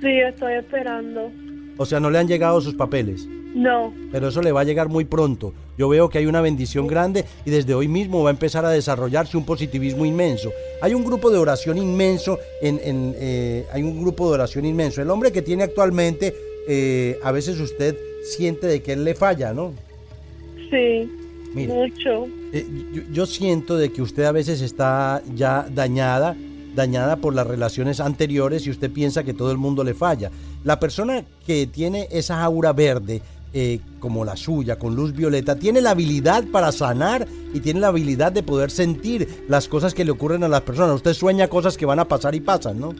Sí, 0.00 0.08
estoy 0.08 0.54
esperando. 0.54 1.30
O 1.76 1.86
sea, 1.86 2.00
no 2.00 2.10
le 2.10 2.18
han 2.18 2.28
llegado 2.28 2.60
sus 2.60 2.74
papeles. 2.74 3.26
No. 3.54 3.94
Pero 4.10 4.28
eso 4.28 4.42
le 4.42 4.52
va 4.52 4.62
a 4.62 4.64
llegar 4.64 4.88
muy 4.88 5.04
pronto. 5.04 5.54
Yo 5.78 5.88
veo 5.88 6.08
que 6.08 6.18
hay 6.18 6.26
una 6.26 6.40
bendición 6.40 6.86
grande 6.86 7.24
y 7.44 7.50
desde 7.50 7.74
hoy 7.74 7.86
mismo 7.86 8.22
va 8.22 8.30
a 8.30 8.32
empezar 8.32 8.64
a 8.64 8.70
desarrollarse 8.70 9.36
un 9.36 9.46
positivismo 9.46 10.04
inmenso. 10.04 10.52
Hay 10.82 10.92
un 10.92 11.04
grupo 11.04 11.30
de 11.30 11.38
oración 11.38 11.78
inmenso, 11.78 12.38
en, 12.60 12.80
eh, 12.82 13.64
hay 13.72 13.82
un 13.82 14.00
grupo 14.00 14.28
de 14.28 14.34
oración 14.34 14.64
inmenso. 14.64 15.00
El 15.00 15.10
hombre 15.10 15.30
que 15.30 15.40
tiene 15.40 15.62
actualmente, 15.62 16.34
eh, 16.68 17.18
a 17.22 17.30
veces 17.30 17.60
usted 17.60 17.96
siente 18.24 18.66
de 18.66 18.82
que 18.82 18.92
él 18.92 19.04
le 19.04 19.14
falla, 19.14 19.52
¿no? 19.52 19.72
Sí. 20.70 21.08
mucho. 21.54 22.26
Eh, 22.52 22.66
yo 23.12 23.26
siento 23.26 23.76
de 23.76 23.92
que 23.92 24.02
usted 24.02 24.24
a 24.24 24.32
veces 24.32 24.60
está 24.60 25.22
ya 25.36 25.68
dañada 25.72 26.36
dañada 26.74 27.16
por 27.16 27.34
las 27.34 27.46
relaciones 27.46 28.00
anteriores 28.00 28.66
y 28.66 28.70
usted 28.70 28.90
piensa 28.90 29.24
que 29.24 29.34
todo 29.34 29.50
el 29.52 29.58
mundo 29.58 29.84
le 29.84 29.94
falla. 29.94 30.30
La 30.64 30.80
persona 30.80 31.24
que 31.46 31.66
tiene 31.66 32.08
esa 32.10 32.42
aura 32.42 32.72
verde, 32.72 33.22
eh, 33.52 33.80
como 34.00 34.24
la 34.24 34.36
suya, 34.36 34.78
con 34.78 34.96
luz 34.96 35.14
violeta, 35.14 35.56
tiene 35.56 35.80
la 35.80 35.90
habilidad 35.90 36.44
para 36.52 36.72
sanar 36.72 37.26
y 37.52 37.60
tiene 37.60 37.80
la 37.80 37.88
habilidad 37.88 38.32
de 38.32 38.42
poder 38.42 38.70
sentir 38.70 39.44
las 39.48 39.68
cosas 39.68 39.94
que 39.94 40.04
le 40.04 40.10
ocurren 40.10 40.42
a 40.44 40.48
las 40.48 40.62
personas. 40.62 40.96
Usted 40.96 41.14
sueña 41.14 41.48
cosas 41.48 41.76
que 41.76 41.86
van 41.86 41.98
a 42.00 42.08
pasar 42.08 42.34
y 42.34 42.40
pasan, 42.40 42.80
¿no? 42.80 42.94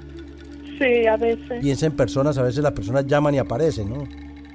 Sí, 0.78 1.06
a 1.06 1.16
veces. 1.16 1.60
Piensa 1.60 1.86
en 1.86 1.92
personas, 1.92 2.38
a 2.38 2.42
veces 2.42 2.62
las 2.62 2.72
personas 2.72 3.06
llaman 3.06 3.34
y 3.34 3.38
aparecen, 3.38 3.90
¿no? 3.90 4.04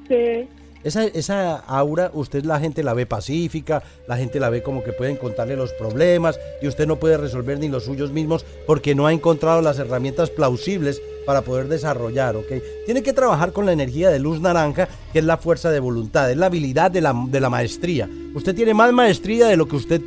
Sí. 0.07 0.47
Esa, 0.83 1.03
esa 1.03 1.57
aura, 1.57 2.09
usted 2.13 2.45
la 2.45 2.59
gente 2.59 2.83
la 2.83 2.93
ve 2.93 3.05
pacífica, 3.05 3.83
la 4.07 4.17
gente 4.17 4.39
la 4.39 4.49
ve 4.49 4.63
como 4.63 4.83
que 4.83 4.93
pueden 4.93 5.17
contarle 5.17 5.55
los 5.55 5.73
problemas 5.73 6.39
y 6.61 6.67
usted 6.67 6.87
no 6.87 6.97
puede 6.97 7.17
resolver 7.17 7.59
ni 7.59 7.67
los 7.67 7.83
suyos 7.83 8.11
mismos 8.11 8.45
porque 8.65 8.95
no 8.95 9.05
ha 9.05 9.13
encontrado 9.13 9.61
las 9.61 9.79
herramientas 9.79 10.29
plausibles 10.29 11.01
para 11.25 11.41
poder 11.41 11.67
desarrollar, 11.67 12.37
¿ok? 12.37 12.53
Tiene 12.85 13.03
que 13.03 13.13
trabajar 13.13 13.51
con 13.51 13.65
la 13.65 13.73
energía 13.73 14.09
de 14.09 14.19
luz 14.19 14.39
naranja, 14.39 14.87
que 15.11 15.19
es 15.19 15.25
la 15.25 15.37
fuerza 15.37 15.69
de 15.69 15.79
voluntad, 15.79 16.31
es 16.31 16.37
la 16.37 16.47
habilidad 16.47 16.89
de 16.91 17.01
la, 17.01 17.13
de 17.27 17.39
la 17.39 17.49
maestría. 17.49 18.09
Usted 18.33 18.55
tiene 18.55 18.73
más 18.73 18.91
maestría 18.93 19.47
de 19.47 19.57
lo 19.57 19.67
que 19.67 19.75
usted 19.75 20.01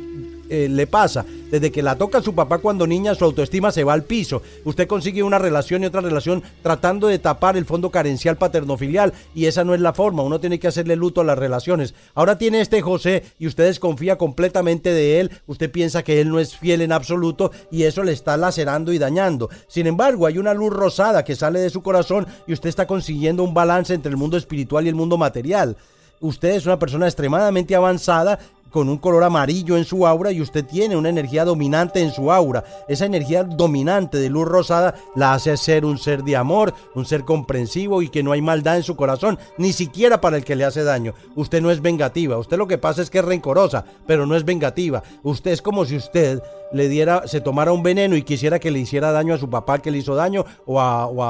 eh, 0.49 0.67
le 0.69 0.87
pasa. 0.87 1.25
Desde 1.51 1.71
que 1.71 1.83
la 1.83 1.97
toca 1.97 2.21
su 2.21 2.33
papá 2.33 2.57
cuando 2.57 2.87
niña, 2.87 3.15
su 3.15 3.25
autoestima 3.25 3.71
se 3.71 3.83
va 3.83 3.93
al 3.93 4.03
piso. 4.03 4.41
Usted 4.65 4.87
consigue 4.87 5.23
una 5.23 5.39
relación 5.39 5.83
y 5.83 5.85
otra 5.85 6.01
relación 6.01 6.43
tratando 6.61 7.07
de 7.07 7.19
tapar 7.19 7.57
el 7.57 7.65
fondo 7.65 7.91
carencial 7.91 8.37
paternofilial 8.37 9.13
y 9.35 9.45
esa 9.45 9.63
no 9.63 9.73
es 9.73 9.81
la 9.81 9.93
forma. 9.93 10.23
Uno 10.23 10.39
tiene 10.39 10.59
que 10.59 10.67
hacerle 10.67 10.95
luto 10.95 11.21
a 11.21 11.23
las 11.23 11.37
relaciones. 11.37 11.93
Ahora 12.15 12.37
tiene 12.37 12.61
este 12.61 12.81
José 12.81 13.23
y 13.39 13.47
usted 13.47 13.65
desconfía 13.65 14.17
completamente 14.17 14.91
de 14.91 15.19
él. 15.19 15.31
Usted 15.47 15.71
piensa 15.71 16.03
que 16.03 16.21
él 16.21 16.29
no 16.29 16.39
es 16.39 16.57
fiel 16.57 16.81
en 16.81 16.91
absoluto 16.91 17.51
y 17.71 17.83
eso 17.83 18.03
le 18.03 18.13
está 18.13 18.35
lacerando 18.37 18.91
y 18.93 18.97
dañando. 18.97 19.49
Sin 19.67 19.87
embargo, 19.87 20.25
hay 20.25 20.37
una 20.37 20.53
luz 20.53 20.73
rosada 20.73 21.23
que 21.23 21.35
sale 21.35 21.59
de 21.59 21.69
su 21.69 21.81
corazón 21.81 22.27
y 22.47 22.53
usted 22.53 22.69
está 22.69 22.87
consiguiendo 22.87 23.43
un 23.43 23.53
balance 23.53 23.93
entre 23.93 24.09
el 24.09 24.17
mundo 24.17 24.37
espiritual 24.37 24.85
y 24.85 24.89
el 24.89 24.95
mundo 24.95 25.17
material 25.17 25.77
usted 26.23 26.51
es 26.51 26.65
una 26.65 26.79
persona 26.79 27.05
extremadamente 27.05 27.75
avanzada 27.75 28.39
con 28.73 28.89
un 28.89 28.97
color 28.97 29.23
amarillo 29.23 29.77
en 29.77 29.85
su 29.85 30.07
aura 30.07 30.31
y 30.31 30.41
usted 30.41 30.65
tiene 30.65 30.97
una 30.97 31.09
energía 31.09 31.45
dominante 31.45 32.01
en 32.01 32.11
su 32.11 32.31
aura. 32.31 32.63
Esa 32.87 33.05
energía 33.05 33.43
dominante 33.43 34.17
de 34.17 34.29
luz 34.29 34.47
rosada 34.47 34.95
la 35.15 35.33
hace 35.33 35.55
ser 35.57 35.85
un 35.85 35.99
ser 35.99 36.23
de 36.23 36.35
amor, 36.35 36.73
un 36.95 37.05
ser 37.05 37.23
comprensivo 37.23 38.01
y 38.01 38.09
que 38.09 38.23
no 38.23 38.31
hay 38.31 38.41
maldad 38.41 38.77
en 38.77 38.83
su 38.83 38.95
corazón, 38.95 39.37
ni 39.59 39.73
siquiera 39.73 40.19
para 40.19 40.37
el 40.37 40.43
que 40.43 40.55
le 40.55 40.65
hace 40.65 40.83
daño. 40.83 41.13
Usted 41.35 41.61
no 41.61 41.69
es 41.69 41.81
vengativa, 41.81 42.37
usted 42.37 42.57
lo 42.57 42.67
que 42.67 42.79
pasa 42.79 43.03
es 43.03 43.11
que 43.11 43.19
es 43.19 43.25
rencorosa, 43.25 43.85
pero 44.07 44.25
no 44.25 44.35
es 44.35 44.43
vengativa. 44.43 45.03
Usted 45.21 45.51
es 45.51 45.61
como 45.61 45.85
si 45.85 45.95
usted 45.95 46.41
le 46.73 46.89
diera, 46.89 47.27
se 47.27 47.39
tomara 47.39 47.71
un 47.71 47.83
veneno 47.83 48.15
y 48.15 48.23
quisiera 48.23 48.59
que 48.59 48.71
le 48.71 48.79
hiciera 48.79 49.11
daño 49.11 49.33
a 49.33 49.37
su 49.37 49.49
papá 49.49 49.79
que 49.79 49.91
le 49.91 49.99
hizo 49.99 50.15
daño, 50.15 50.45
o 50.65 50.81
a, 50.81 51.07
o 51.07 51.23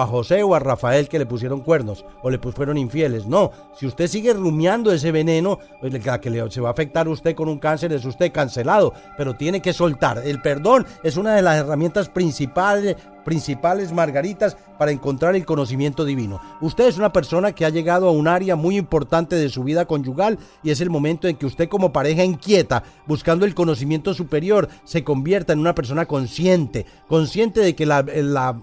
a, 0.00 0.06
José 0.06 0.42
o 0.42 0.54
a 0.54 0.58
Rafael 0.58 1.08
que 1.08 1.18
le 1.18 1.26
pusieron 1.26 1.60
cuernos, 1.60 2.04
o 2.22 2.30
le 2.30 2.38
fueron 2.38 2.78
infieles. 2.78 3.26
No, 3.26 3.50
si 3.76 3.86
usted 3.86 4.06
sigue 4.06 4.32
rumiando 4.32 4.92
ese 4.92 5.12
veneno, 5.12 5.58
pues, 5.80 5.92
la 6.04 6.20
que 6.20 6.30
le, 6.30 6.50
se 6.50 6.60
va 6.60 6.68
a 6.68 6.72
afectar 6.72 7.06
a 7.06 7.10
usted 7.10 7.34
con 7.34 7.48
un 7.48 7.58
cáncer 7.58 7.92
es 7.92 8.04
usted 8.04 8.32
cancelado, 8.32 8.94
pero 9.16 9.34
tiene 9.34 9.60
que 9.60 9.72
soltar. 9.72 10.22
El 10.24 10.40
perdón 10.40 10.86
es 11.02 11.16
una 11.16 11.34
de 11.34 11.42
las 11.42 11.58
herramientas 11.58 12.08
principales 12.08 12.96
principales 13.24 13.92
margaritas 13.92 14.56
para 14.78 14.90
encontrar 14.90 15.36
el 15.36 15.44
conocimiento 15.44 16.04
divino. 16.04 16.40
Usted 16.60 16.86
es 16.86 16.98
una 16.98 17.12
persona 17.12 17.52
que 17.52 17.64
ha 17.64 17.70
llegado 17.70 18.08
a 18.08 18.12
un 18.12 18.28
área 18.28 18.56
muy 18.56 18.76
importante 18.76 19.36
de 19.36 19.48
su 19.48 19.64
vida 19.64 19.86
conyugal 19.86 20.38
y 20.62 20.70
es 20.70 20.80
el 20.80 20.90
momento 20.90 21.28
en 21.28 21.36
que 21.36 21.46
usted 21.46 21.68
como 21.68 21.92
pareja 21.92 22.24
inquieta, 22.24 22.82
buscando 23.06 23.44
el 23.44 23.54
conocimiento 23.54 24.14
superior, 24.14 24.68
se 24.84 25.04
convierta 25.04 25.52
en 25.52 25.58
una 25.58 25.74
persona 25.74 26.06
consciente, 26.06 26.86
consciente 27.08 27.60
de 27.60 27.74
que 27.74 27.86
la, 27.86 28.02
la 28.02 28.56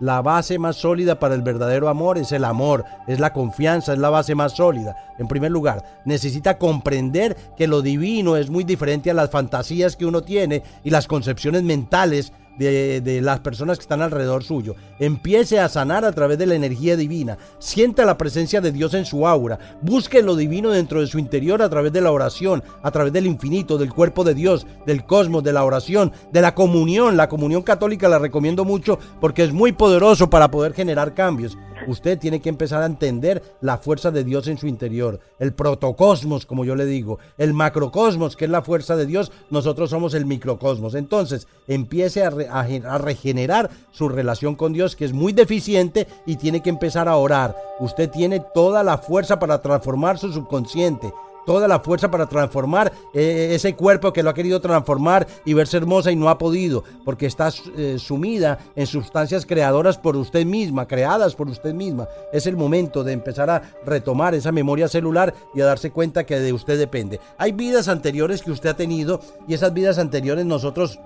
la 0.00 0.22
base 0.22 0.58
más 0.58 0.76
sólida 0.76 1.18
para 1.18 1.34
el 1.34 1.42
verdadero 1.42 1.88
amor 1.88 2.18
es 2.18 2.32
el 2.32 2.44
amor, 2.44 2.84
es 3.06 3.20
la 3.20 3.32
confianza, 3.32 3.92
es 3.92 3.98
la 3.98 4.10
base 4.10 4.34
más 4.34 4.52
sólida. 4.56 4.96
En 5.18 5.28
primer 5.28 5.50
lugar, 5.50 6.02
necesita 6.04 6.58
comprender 6.58 7.36
que 7.56 7.66
lo 7.66 7.80
divino 7.80 8.36
es 8.36 8.50
muy 8.50 8.64
diferente 8.64 9.10
a 9.10 9.14
las 9.14 9.30
fantasías 9.30 9.96
que 9.96 10.06
uno 10.06 10.22
tiene 10.22 10.62
y 10.82 10.90
las 10.90 11.06
concepciones 11.06 11.62
mentales 11.62 12.32
de, 12.58 13.20
las 13.22 13.40
personas 13.40 13.78
que 13.78 13.82
están 13.82 14.02
alrededor 14.02 14.44
suyo. 14.44 14.74
Empiece 14.98 15.60
a 15.60 15.68
sanar 15.68 16.04
a 16.04 16.12
través 16.12 16.38
de 16.38 16.46
la 16.46 16.54
energía 16.54 16.96
divina. 16.96 17.38
Sienta 17.58 18.04
la 18.04 18.18
presencia 18.18 18.60
de 18.60 18.72
Dios 18.72 18.94
en 18.94 19.04
su 19.04 19.26
aura. 19.26 19.58
Busque 19.82 20.22
lo 20.22 20.36
divino 20.36 20.70
dentro 20.70 21.00
de 21.00 21.06
su 21.06 21.18
interior 21.18 21.62
a 21.62 21.68
través 21.68 21.92
de 21.92 22.00
la 22.00 22.12
oración, 22.12 22.62
a 22.82 22.90
través 22.90 23.12
del 23.12 23.26
infinito, 23.26 23.78
del 23.78 23.92
cuerpo 23.92 24.24
de 24.24 24.34
Dios, 24.34 24.66
del 24.86 25.04
cosmos, 25.04 25.42
de 25.42 25.52
la 25.52 25.64
oración, 25.64 26.12
de 26.32 26.40
la 26.40 26.54
comunión. 26.54 27.16
La 27.16 27.28
comunión 27.28 27.62
católica 27.62 28.08
la 28.08 28.18
recomiendo 28.18 28.64
mucho 28.64 28.98
porque 29.20 29.44
es 29.44 29.52
muy 29.52 29.72
poderoso 29.72 30.30
para 30.30 30.50
poder 30.50 30.74
generar 30.74 31.14
cambios. 31.14 31.56
Usted 31.86 32.18
tiene 32.18 32.40
que 32.40 32.48
empezar 32.48 32.82
a 32.82 32.86
entender 32.86 33.42
la 33.60 33.78
fuerza 33.78 34.10
de 34.10 34.24
Dios 34.24 34.48
en 34.48 34.58
su 34.58 34.66
interior, 34.66 35.20
el 35.38 35.52
protocosmos, 35.52 36.46
como 36.46 36.64
yo 36.64 36.74
le 36.74 36.86
digo, 36.86 37.18
el 37.38 37.54
macrocosmos, 37.54 38.36
que 38.36 38.46
es 38.46 38.50
la 38.50 38.62
fuerza 38.62 38.96
de 38.96 39.06
Dios, 39.06 39.32
nosotros 39.50 39.90
somos 39.90 40.14
el 40.14 40.26
microcosmos. 40.26 40.94
Entonces, 40.94 41.46
empiece 41.68 42.24
a, 42.24 42.98
regenerar 42.98 43.70
su 43.92 44.08
relación 44.08 44.54
con 44.54 44.72
Dios, 44.72 44.96
que 44.96 45.04
es 45.04 45.12
muy 45.12 45.32
deficiente, 45.32 46.06
y 46.26 46.36
tiene 46.36 46.62
que 46.62 46.70
empezar 46.70 47.08
a 47.08 47.16
orar. 47.16 47.56
Usted 47.80 48.10
tiene 48.10 48.40
toda 48.54 48.82
la 48.82 48.98
fuerza 48.98 49.38
para 49.38 49.60
transformar 49.60 50.18
su 50.18 50.32
subconsciente 50.32 51.12
toda 51.46 51.68
la 51.68 51.80
fuerza 51.80 52.10
para 52.10 52.26
transformar 52.26 52.92
eh, 53.12 53.50
ese 53.52 53.74
cuerpo 53.74 54.12
que 54.12 54.22
lo 54.22 54.30
ha 54.30 54.34
querido 54.34 54.60
transformar 54.60 55.26
y 55.44 55.54
verse 55.54 55.76
hermosa 55.76 56.10
y 56.10 56.16
no 56.16 56.28
ha 56.28 56.38
podido, 56.38 56.84
porque 57.04 57.26
está 57.26 57.50
eh, 57.76 57.96
sumida 57.98 58.58
en 58.76 58.86
sustancias 58.86 59.46
creadoras 59.46 59.98
por 59.98 60.16
usted 60.16 60.44
misma, 60.44 60.86
creadas 60.86 61.34
por 61.34 61.48
usted 61.48 61.74
misma. 61.74 62.08
Es 62.32 62.46
el 62.46 62.56
momento 62.56 63.04
de 63.04 63.12
empezar 63.12 63.50
a 63.50 63.62
retomar 63.84 64.34
esa 64.34 64.52
memoria 64.52 64.88
celular 64.88 65.34
y 65.54 65.60
a 65.60 65.66
darse 65.66 65.90
cuenta 65.90 66.24
que 66.24 66.38
de 66.38 66.52
usted 66.52 66.78
depende. 66.78 67.20
Hay 67.38 67.52
vidas 67.52 67.88
anteriores 67.88 68.42
que 68.42 68.50
usted 68.50 68.70
ha 68.70 68.76
tenido 68.76 69.20
y 69.46 69.54
esas 69.54 69.72
vidas 69.72 69.98
anteriores 69.98 70.44
nosotros 70.44 70.98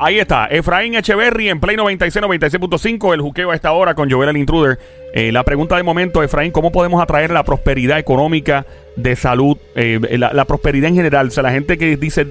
Ahí 0.00 0.20
está, 0.20 0.46
Efraín 0.46 0.94
Echeverry 0.94 1.48
en 1.48 1.58
Play 1.58 1.76
96, 1.76 2.24
96.5, 2.24 3.14
el 3.14 3.20
juqueo 3.20 3.50
a 3.50 3.56
esta 3.56 3.72
hora 3.72 3.96
con 3.96 4.08
Joel 4.08 4.28
el 4.28 4.36
Intruder. 4.36 4.78
Eh, 5.12 5.32
la 5.32 5.42
pregunta 5.42 5.76
de 5.76 5.82
momento, 5.82 6.22
Efraín, 6.22 6.52
¿cómo 6.52 6.70
podemos 6.70 7.02
atraer 7.02 7.32
la 7.32 7.42
prosperidad 7.42 7.98
económica, 7.98 8.64
de 8.94 9.16
salud, 9.16 9.56
eh, 9.74 9.98
la, 10.16 10.44
prosperidad 10.44 10.90
en 10.90 10.94
general? 10.94 11.26
O 11.26 11.30
sea, 11.32 11.42
la 11.42 11.50
gente 11.50 11.76
que 11.78 11.96
dice, 11.96 12.28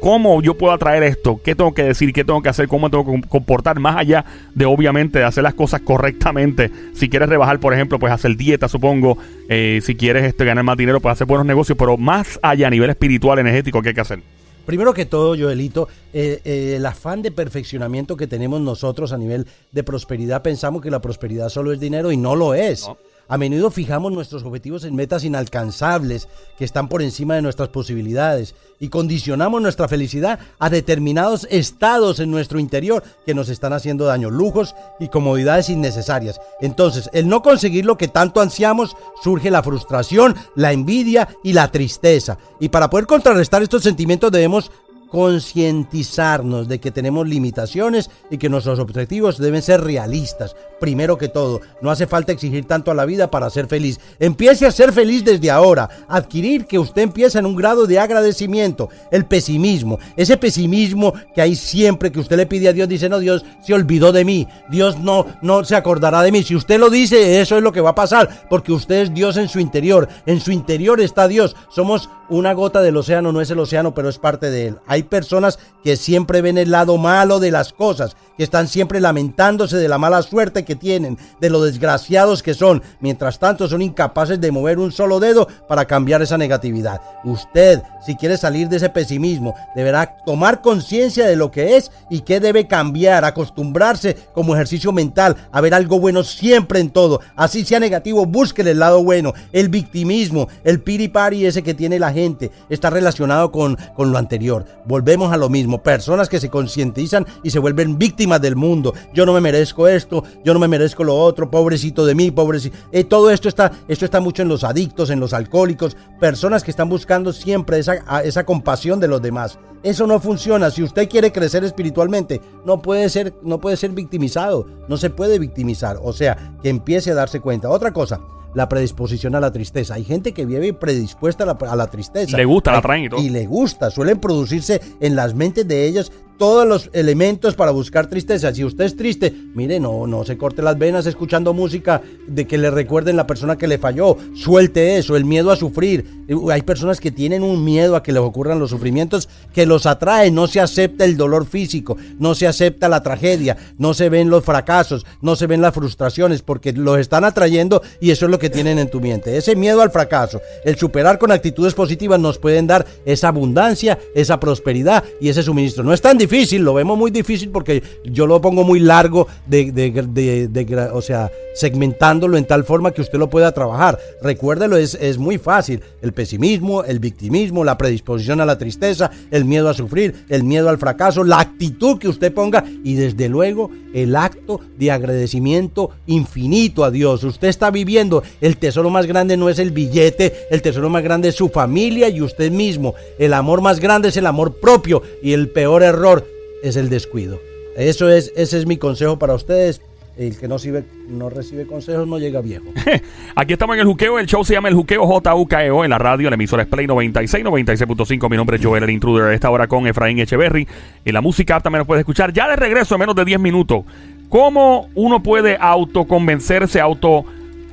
¿cómo 0.00 0.42
yo 0.42 0.54
puedo 0.54 0.72
atraer 0.72 1.04
esto? 1.04 1.40
¿Qué 1.44 1.54
tengo 1.54 1.72
que 1.74 1.84
decir? 1.84 2.12
¿Qué 2.12 2.24
tengo 2.24 2.42
que 2.42 2.48
hacer? 2.48 2.66
¿Cómo 2.66 2.90
tengo 2.90 3.04
que 3.04 3.28
comportar? 3.28 3.78
Más 3.78 3.96
allá 3.98 4.24
de, 4.56 4.64
obviamente, 4.64 5.22
hacer 5.22 5.44
las 5.44 5.54
cosas 5.54 5.82
correctamente. 5.82 6.72
Si 6.94 7.08
quieres 7.08 7.28
rebajar, 7.28 7.60
por 7.60 7.72
ejemplo, 7.72 8.00
pues 8.00 8.12
hacer 8.12 8.36
dieta, 8.36 8.66
supongo. 8.66 9.16
Eh, 9.48 9.80
si 9.84 9.94
quieres 9.94 10.24
este, 10.24 10.44
ganar 10.44 10.64
más 10.64 10.76
dinero, 10.76 10.98
pues 10.98 11.12
hacer 11.12 11.28
buenos 11.28 11.46
negocios. 11.46 11.78
Pero 11.78 11.96
más 11.96 12.40
allá, 12.42 12.66
a 12.66 12.70
nivel 12.70 12.90
espiritual, 12.90 13.38
energético, 13.38 13.80
¿qué 13.80 13.90
hay 13.90 13.94
que 13.94 14.00
hacer? 14.00 14.18
Primero 14.66 14.92
que 14.92 15.06
todo, 15.06 15.36
Joelito, 15.36 15.88
eh, 16.12 16.40
eh, 16.44 16.74
el 16.76 16.84
afán 16.84 17.22
de 17.22 17.30
perfeccionamiento 17.30 18.16
que 18.16 18.26
tenemos 18.26 18.60
nosotros 18.60 19.12
a 19.12 19.16
nivel 19.16 19.46
de 19.70 19.84
prosperidad, 19.84 20.42
pensamos 20.42 20.82
que 20.82 20.90
la 20.90 21.00
prosperidad 21.00 21.48
solo 21.48 21.72
es 21.72 21.78
dinero 21.78 22.10
y 22.10 22.16
no 22.16 22.34
lo 22.34 22.52
es. 22.52 22.90
A 23.28 23.38
menudo 23.38 23.70
fijamos 23.70 24.12
nuestros 24.12 24.44
objetivos 24.44 24.84
en 24.84 24.94
metas 24.94 25.24
inalcanzables 25.24 26.28
que 26.58 26.64
están 26.64 26.88
por 26.88 27.02
encima 27.02 27.34
de 27.34 27.42
nuestras 27.42 27.70
posibilidades 27.70 28.54
y 28.78 28.88
condicionamos 28.88 29.60
nuestra 29.60 29.88
felicidad 29.88 30.38
a 30.58 30.70
determinados 30.70 31.48
estados 31.50 32.20
en 32.20 32.30
nuestro 32.30 32.60
interior 32.60 33.02
que 33.24 33.34
nos 33.34 33.48
están 33.48 33.72
haciendo 33.72 34.04
daño, 34.04 34.30
lujos 34.30 34.74
y 35.00 35.08
comodidades 35.08 35.70
innecesarias. 35.70 36.40
Entonces, 36.60 37.10
el 37.12 37.28
no 37.28 37.42
conseguir 37.42 37.84
lo 37.84 37.98
que 37.98 38.08
tanto 38.08 38.40
ansiamos, 38.40 38.96
surge 39.22 39.50
la 39.50 39.62
frustración, 39.62 40.36
la 40.54 40.72
envidia 40.72 41.28
y 41.42 41.52
la 41.52 41.72
tristeza. 41.72 42.38
Y 42.60 42.68
para 42.68 42.90
poder 42.90 43.06
contrarrestar 43.06 43.62
estos 43.62 43.82
sentimientos 43.82 44.30
debemos 44.30 44.70
concientizarnos 45.16 46.68
de 46.68 46.78
que 46.78 46.90
tenemos 46.90 47.26
limitaciones 47.26 48.10
y 48.30 48.36
que 48.36 48.50
nuestros 48.50 48.78
objetivos 48.78 49.38
deben 49.38 49.62
ser 49.62 49.80
realistas. 49.80 50.54
Primero 50.78 51.16
que 51.16 51.28
todo, 51.28 51.62
no 51.80 51.90
hace 51.90 52.06
falta 52.06 52.32
exigir 52.32 52.66
tanto 52.66 52.90
a 52.90 52.94
la 52.94 53.06
vida 53.06 53.30
para 53.30 53.48
ser 53.48 53.66
feliz. 53.66 53.98
Empiece 54.18 54.66
a 54.66 54.70
ser 54.70 54.92
feliz 54.92 55.24
desde 55.24 55.50
ahora. 55.50 55.88
Adquirir 56.06 56.66
que 56.66 56.78
usted 56.78 57.00
empieza 57.00 57.38
en 57.38 57.46
un 57.46 57.56
grado 57.56 57.86
de 57.86 57.98
agradecimiento. 57.98 58.90
El 59.10 59.24
pesimismo, 59.24 59.98
ese 60.18 60.36
pesimismo 60.36 61.14
que 61.34 61.40
hay 61.40 61.56
siempre 61.56 62.12
que 62.12 62.20
usted 62.20 62.36
le 62.36 62.44
pide 62.44 62.68
a 62.68 62.74
Dios, 62.74 62.86
dice, 62.86 63.08
no, 63.08 63.18
Dios 63.18 63.42
se 63.64 63.72
olvidó 63.72 64.12
de 64.12 64.26
mí. 64.26 64.46
Dios 64.68 64.98
no, 64.98 65.24
no 65.40 65.64
se 65.64 65.76
acordará 65.76 66.20
de 66.20 66.30
mí. 66.30 66.42
Si 66.42 66.54
usted 66.54 66.78
lo 66.78 66.90
dice, 66.90 67.40
eso 67.40 67.56
es 67.56 67.62
lo 67.62 67.72
que 67.72 67.80
va 67.80 67.90
a 67.90 67.94
pasar, 67.94 68.46
porque 68.50 68.70
usted 68.70 68.96
es 68.96 69.14
Dios 69.14 69.38
en 69.38 69.48
su 69.48 69.60
interior. 69.60 70.10
En 70.26 70.40
su 70.40 70.52
interior 70.52 71.00
está 71.00 71.26
Dios. 71.26 71.56
Somos 71.70 72.10
una 72.28 72.52
gota 72.52 72.82
del 72.82 72.98
océano, 72.98 73.32
no 73.32 73.40
es 73.40 73.50
el 73.50 73.60
océano, 73.60 73.94
pero 73.94 74.10
es 74.10 74.18
parte 74.18 74.50
de 74.50 74.68
él. 74.68 74.78
Hay 74.86 75.05
personas 75.06 75.58
que 75.82 75.96
siempre 75.96 76.42
ven 76.42 76.58
el 76.58 76.72
lado 76.72 76.98
malo 76.98 77.38
de 77.38 77.50
las 77.50 77.72
cosas, 77.72 78.16
que 78.36 78.42
están 78.42 78.68
siempre 78.68 79.00
lamentándose 79.00 79.76
de 79.76 79.88
la 79.88 79.98
mala 79.98 80.20
suerte 80.22 80.64
que 80.64 80.74
tienen, 80.74 81.16
de 81.40 81.48
lo 81.48 81.62
desgraciados 81.62 82.42
que 82.42 82.54
son. 82.54 82.82
Mientras 83.00 83.38
tanto, 83.38 83.68
son 83.68 83.82
incapaces 83.82 84.40
de 84.40 84.50
mover 84.50 84.78
un 84.78 84.92
solo 84.92 85.20
dedo 85.20 85.46
para 85.68 85.84
cambiar 85.84 86.22
esa 86.22 86.38
negatividad. 86.38 87.00
Usted, 87.24 87.82
si 88.04 88.16
quiere 88.16 88.36
salir 88.36 88.68
de 88.68 88.78
ese 88.78 88.90
pesimismo, 88.90 89.54
deberá 89.74 90.16
tomar 90.24 90.60
conciencia 90.60 91.26
de 91.26 91.36
lo 91.36 91.50
que 91.50 91.76
es 91.76 91.90
y 92.10 92.22
qué 92.22 92.40
debe 92.40 92.66
cambiar, 92.66 93.24
acostumbrarse 93.24 94.16
como 94.34 94.54
ejercicio 94.54 94.92
mental 94.92 95.36
a 95.52 95.60
ver 95.60 95.74
algo 95.74 96.00
bueno 96.00 96.24
siempre 96.24 96.80
en 96.80 96.90
todo. 96.90 97.20
Así 97.36 97.64
sea 97.64 97.80
negativo, 97.80 98.26
búsquele 98.26 98.72
el 98.72 98.80
lado 98.80 99.02
bueno. 99.02 99.34
El 99.52 99.68
victimismo, 99.68 100.48
el 100.64 100.80
piripari 100.80 101.46
ese 101.46 101.62
que 101.62 101.74
tiene 101.74 101.98
la 101.98 102.12
gente, 102.12 102.50
está 102.68 102.90
relacionado 102.90 103.52
con, 103.52 103.76
con 103.94 104.12
lo 104.12 104.18
anterior 104.18 104.64
volvemos 104.86 105.32
a 105.32 105.36
lo 105.36 105.48
mismo. 105.48 105.82
Personas 105.82 106.28
que 106.28 106.40
se 106.40 106.50
concientizan 106.50 107.26
y 107.42 107.50
se 107.50 107.58
vuelven 107.58 107.98
víctimas 107.98 108.40
del 108.40 108.56
mundo. 108.56 108.94
Yo 109.12 109.26
no 109.26 109.32
me 109.32 109.40
merezco 109.40 109.88
esto, 109.88 110.22
yo 110.44 110.52
no 110.52 110.60
me 110.60 110.68
merezco 110.68 111.04
lo 111.04 111.16
otro, 111.16 111.50
pobrecito 111.50 112.06
de 112.06 112.14
mí, 112.14 112.30
pobrecito. 112.30 112.76
Eh, 112.92 113.04
todo 113.04 113.30
esto 113.30 113.48
está, 113.48 113.72
esto 113.88 114.04
está 114.04 114.20
mucho 114.20 114.42
en 114.42 114.48
los 114.48 114.64
adictos, 114.64 115.10
en 115.10 115.20
los 115.20 115.32
alcohólicos, 115.32 115.96
personas 116.20 116.62
que 116.62 116.70
están 116.70 116.88
buscando 116.88 117.32
siempre 117.32 117.78
esa, 117.78 117.96
esa 118.22 118.44
compasión 118.44 119.00
de 119.00 119.08
los 119.08 119.22
demás. 119.22 119.58
Eso 119.82 120.06
no 120.06 120.18
funciona. 120.18 120.70
Si 120.70 120.82
usted 120.82 121.08
quiere 121.08 121.32
crecer 121.32 121.62
espiritualmente, 121.62 122.40
no 122.64 122.82
puede 122.82 123.08
ser, 123.08 123.34
no 123.42 123.60
puede 123.60 123.76
ser 123.76 123.90
victimizado. 123.92 124.66
No 124.88 124.96
se 124.96 125.10
puede 125.10 125.38
victimizar. 125.38 125.98
O 126.02 126.12
sea, 126.12 126.56
que 126.62 126.70
empiece 126.70 127.12
a 127.12 127.14
darse 127.14 127.40
cuenta. 127.40 127.70
Otra 127.70 127.92
cosa, 127.92 128.20
la 128.56 128.70
predisposición 128.70 129.34
a 129.34 129.40
la 129.40 129.52
tristeza. 129.52 129.94
Hay 129.94 130.04
gente 130.04 130.32
que 130.32 130.46
vive 130.46 130.72
predispuesta 130.72 131.44
a 131.44 131.76
la, 131.76 131.86
tristeza. 131.88 132.38
Le 132.38 132.46
gusta, 132.46 132.72
la 132.72 132.80
traen 132.80 133.04
y 133.04 133.08
todo. 133.10 133.20
Y 133.20 133.28
le 133.28 133.46
gusta. 133.46 133.90
Suelen 133.90 134.18
producirse 134.18 134.80
en 134.98 135.14
las 135.14 135.34
mentes 135.34 135.68
de 135.68 135.86
ellos 135.86 136.10
todos 136.38 136.66
los 136.66 136.90
elementos 136.92 137.54
para 137.54 137.70
buscar 137.70 138.08
tristeza. 138.08 138.54
Si 138.54 138.64
usted 138.64 138.84
es 138.84 138.96
triste, 138.96 139.34
mire, 139.54 139.80
no, 139.80 140.06
no 140.06 140.24
se 140.24 140.36
corte 140.36 140.62
las 140.62 140.78
venas 140.78 141.06
escuchando 141.06 141.52
música 141.52 142.02
de 142.26 142.46
que 142.46 142.58
le 142.58 142.70
recuerden 142.70 143.16
la 143.16 143.26
persona 143.26 143.56
que 143.56 143.66
le 143.66 143.78
falló. 143.78 144.16
Suelte 144.34 144.98
eso, 144.98 145.16
el 145.16 145.24
miedo 145.24 145.50
a 145.50 145.56
sufrir. 145.56 146.04
Hay 146.50 146.62
personas 146.62 147.00
que 147.00 147.10
tienen 147.10 147.42
un 147.42 147.64
miedo 147.64 147.96
a 147.96 148.02
que 148.02 148.12
les 148.12 148.22
ocurran 148.22 148.58
los 148.58 148.70
sufrimientos 148.70 149.28
que 149.52 149.66
los 149.66 149.86
atrae. 149.86 150.30
No 150.30 150.46
se 150.46 150.60
acepta 150.60 151.04
el 151.04 151.16
dolor 151.16 151.46
físico, 151.46 151.96
no 152.18 152.34
se 152.34 152.46
acepta 152.46 152.88
la 152.88 153.02
tragedia, 153.02 153.56
no 153.78 153.94
se 153.94 154.08
ven 154.08 154.30
los 154.30 154.44
fracasos, 154.44 155.06
no 155.20 155.36
se 155.36 155.46
ven 155.46 155.62
las 155.62 155.74
frustraciones 155.74 156.42
porque 156.42 156.72
los 156.72 156.98
están 156.98 157.24
atrayendo 157.24 157.82
y 158.00 158.10
eso 158.10 158.26
es 158.26 158.30
lo 158.30 158.38
que 158.38 158.50
tienen 158.50 158.78
en 158.78 158.90
tu 158.90 159.00
mente. 159.00 159.36
Ese 159.36 159.56
miedo 159.56 159.80
al 159.82 159.90
fracaso, 159.90 160.40
el 160.64 160.76
superar 160.76 161.18
con 161.18 161.32
actitudes 161.32 161.74
positivas 161.74 162.20
nos 162.20 162.38
pueden 162.38 162.66
dar 162.66 162.86
esa 163.04 163.28
abundancia, 163.28 163.98
esa 164.14 164.40
prosperidad 164.40 165.04
y 165.20 165.28
ese 165.28 165.42
suministro. 165.42 165.84
No 165.84 165.92
es 165.92 166.00
tan 166.00 166.18
difícil, 166.18 166.25
lo 166.58 166.74
vemos 166.74 166.98
muy 166.98 167.10
difícil 167.10 167.50
porque 167.50 167.82
yo 168.04 168.26
lo 168.26 168.40
pongo 168.40 168.64
muy 168.64 168.80
largo, 168.80 169.26
de, 169.46 169.72
de, 169.72 170.90
o 170.92 171.00
sea, 171.00 171.30
segmentándolo 171.54 172.36
en 172.36 172.44
tal 172.44 172.64
forma 172.64 172.92
que 172.92 173.00
usted 173.00 173.18
lo 173.18 173.30
pueda 173.30 173.52
trabajar. 173.52 173.98
Recuérdelo, 174.22 174.76
es, 174.76 174.94
es 174.94 175.18
muy 175.18 175.38
fácil. 175.38 175.80
El 176.02 176.12
pesimismo, 176.12 176.84
el 176.84 176.98
victimismo, 176.98 177.64
la 177.64 177.78
predisposición 177.78 178.40
a 178.40 178.46
la 178.46 178.58
tristeza, 178.58 179.10
el 179.30 179.44
miedo 179.44 179.68
a 179.68 179.74
sufrir, 179.74 180.26
el 180.28 180.44
miedo 180.44 180.68
al 180.68 180.78
fracaso, 180.78 181.24
la 181.24 181.40
actitud 181.40 181.98
que 181.98 182.08
usted 182.08 182.32
ponga 182.32 182.64
y 182.84 182.94
desde 182.94 183.28
luego 183.28 183.70
el 183.94 184.14
acto 184.14 184.60
de 184.78 184.90
agradecimiento 184.90 185.90
infinito 186.06 186.84
a 186.84 186.90
Dios. 186.90 187.24
Usted 187.24 187.48
está 187.48 187.70
viviendo, 187.70 188.22
el 188.42 188.58
tesoro 188.58 188.90
más 188.90 189.06
grande 189.06 189.36
no 189.36 189.48
es 189.48 189.58
el 189.58 189.70
billete, 189.70 190.34
el 190.50 190.60
tesoro 190.60 190.90
más 190.90 191.02
grande 191.02 191.28
es 191.28 191.34
su 191.34 191.48
familia 191.48 192.08
y 192.10 192.20
usted 192.20 192.50
mismo. 192.50 192.94
El 193.18 193.32
amor 193.32 193.62
más 193.62 193.80
grande 193.80 194.08
es 194.08 194.16
el 194.18 194.26
amor 194.26 194.60
propio 194.60 195.02
y 195.22 195.32
el 195.32 195.48
peor 195.48 195.82
error 195.82 196.15
es 196.62 196.76
el 196.76 196.88
descuido. 196.88 197.38
Eso 197.76 198.08
es, 198.10 198.32
ese 198.36 198.58
es 198.58 198.66
mi 198.66 198.78
consejo 198.78 199.18
para 199.18 199.34
ustedes. 199.34 199.82
el 200.16 200.38
que 200.38 200.48
no 200.48 200.56
recibe, 200.56 200.84
no 201.08 201.28
recibe 201.28 201.66
consejos 201.66 202.08
no 202.08 202.18
llega 202.18 202.40
viejo. 202.40 202.64
Aquí 203.36 203.52
estamos 203.52 203.74
en 203.74 203.80
el 203.80 203.86
juqueo. 203.86 204.18
El 204.18 204.26
show 204.26 204.44
se 204.44 204.54
llama 204.54 204.68
El 204.68 204.74
Juqueo 204.74 205.06
JUKEO 205.06 205.84
en 205.84 205.90
la 205.90 205.98
radio. 205.98 206.28
El 206.28 206.34
emisor 206.34 206.60
es 206.60 206.66
Play 206.66 206.86
96, 206.86 207.44
96.5. 207.44 208.30
Mi 208.30 208.36
nombre 208.36 208.56
es 208.56 208.64
Joel, 208.64 208.82
el 208.82 208.90
intruder. 208.90 209.32
Esta 209.34 209.50
hora 209.50 209.66
con 209.66 209.86
Efraín 209.86 210.18
Echeverry. 210.18 210.66
Y 211.04 211.12
la 211.12 211.20
música 211.20 211.60
también 211.60 211.80
nos 211.80 211.86
puede 211.86 212.00
escuchar. 212.00 212.32
Ya 212.32 212.48
de 212.48 212.56
regreso 212.56 212.94
en 212.94 213.00
menos 213.00 213.14
de 213.14 213.26
10 213.26 213.40
minutos. 213.40 213.84
¿Cómo 214.30 214.88
uno 214.94 215.22
puede 215.22 215.56
autoconvencerse, 215.60 216.80
auto 216.80 217.24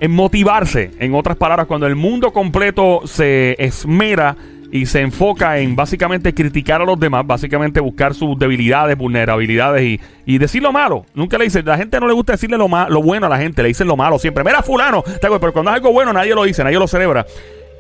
motivarse? 0.10 0.92
En 1.00 1.16
otras 1.16 1.38
palabras, 1.38 1.66
cuando 1.66 1.88
el 1.88 1.96
mundo 1.96 2.34
completo 2.34 3.02
se 3.06 3.56
esmera 3.58 4.36
y 4.74 4.88
se 4.88 5.02
enfoca 5.02 5.60
en 5.60 5.76
básicamente 5.76 6.34
criticar 6.34 6.82
a 6.82 6.86
los 6.86 7.00
demás, 7.00 7.28
básicamente 7.28 7.80
buscar 7.80 8.16
sus 8.16 8.40
debilidades, 8.40 8.98
vulnerabilidades 8.98 9.84
y, 9.84 10.02
y 10.26 10.40
decir 10.40 10.64
lo 10.64 10.72
malo. 10.72 11.06
Nunca 11.14 11.38
le 11.38 11.44
dice, 11.44 11.62
la 11.62 11.78
gente 11.78 12.00
no 12.00 12.08
le 12.08 12.14
gusta 12.14 12.32
decirle 12.32 12.58
lo, 12.58 12.68
lo 12.68 13.02
bueno 13.04 13.28
a 13.28 13.30
la 13.30 13.38
gente, 13.38 13.62
le 13.62 13.68
dicen 13.68 13.88
lo 13.88 13.96
malo 13.96 14.18
siempre. 14.18 14.44
Mira, 14.44 14.64
fulano, 14.64 15.04
pero 15.22 15.54
cuando 15.54 15.70
es 15.70 15.76
algo 15.76 15.92
bueno 15.92 16.12
nadie 16.12 16.34
lo 16.34 16.44
dice, 16.44 16.64
nadie 16.64 16.80
lo 16.80 16.88
celebra. 16.88 17.24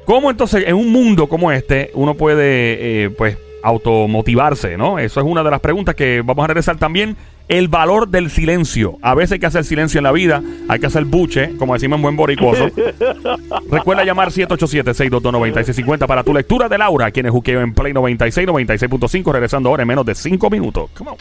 ¿Cómo 0.05 0.29
entonces 0.29 0.65
en 0.67 0.75
un 0.75 0.91
mundo 0.91 1.27
como 1.27 1.51
este 1.51 1.89
uno 1.95 2.13
puede, 2.13 3.05
eh, 3.05 3.09
pues, 3.09 3.39
automotivarse, 3.63 4.77
¿no? 4.77 4.99
Eso 4.99 5.19
es 5.19 5.25
una 5.25 5.41
de 5.41 5.49
las 5.49 5.61
preguntas 5.61 5.95
que 5.95 6.21
vamos 6.23 6.43
a 6.43 6.47
regresar 6.47 6.77
también 6.77 7.17
el 7.47 7.67
valor 7.67 8.07
del 8.07 8.29
silencio. 8.29 8.97
A 9.01 9.15
veces 9.15 9.33
hay 9.33 9.39
que 9.39 9.45
hacer 9.45 9.65
silencio 9.65 9.99
en 9.99 10.03
la 10.03 10.11
vida, 10.11 10.41
hay 10.67 10.79
que 10.79 10.87
hacer 10.87 11.05
buche, 11.05 11.55
como 11.57 11.73
decimos 11.73 11.97
en 11.97 12.01
buen 12.03 12.15
boricuoso. 12.15 12.69
Recuerda 13.69 14.03
llamar 14.03 14.29
787-622-9650 14.29 16.07
para 16.07 16.23
tu 16.23 16.33
lectura 16.33 16.69
de 16.69 16.77
Laura, 16.77 17.11
quien 17.11 17.25
es 17.25 17.31
juqueo 17.31 17.61
en 17.61 17.73
Play 17.73 17.93
96, 17.93 18.47
96.5, 18.47 19.31
regresando 19.31 19.69
ahora 19.69 19.83
en 19.83 19.87
menos 19.87 20.05
de 20.05 20.15
5 20.15 20.49
minutos. 20.49 20.89
Come 20.93 21.11
on. 21.11 21.17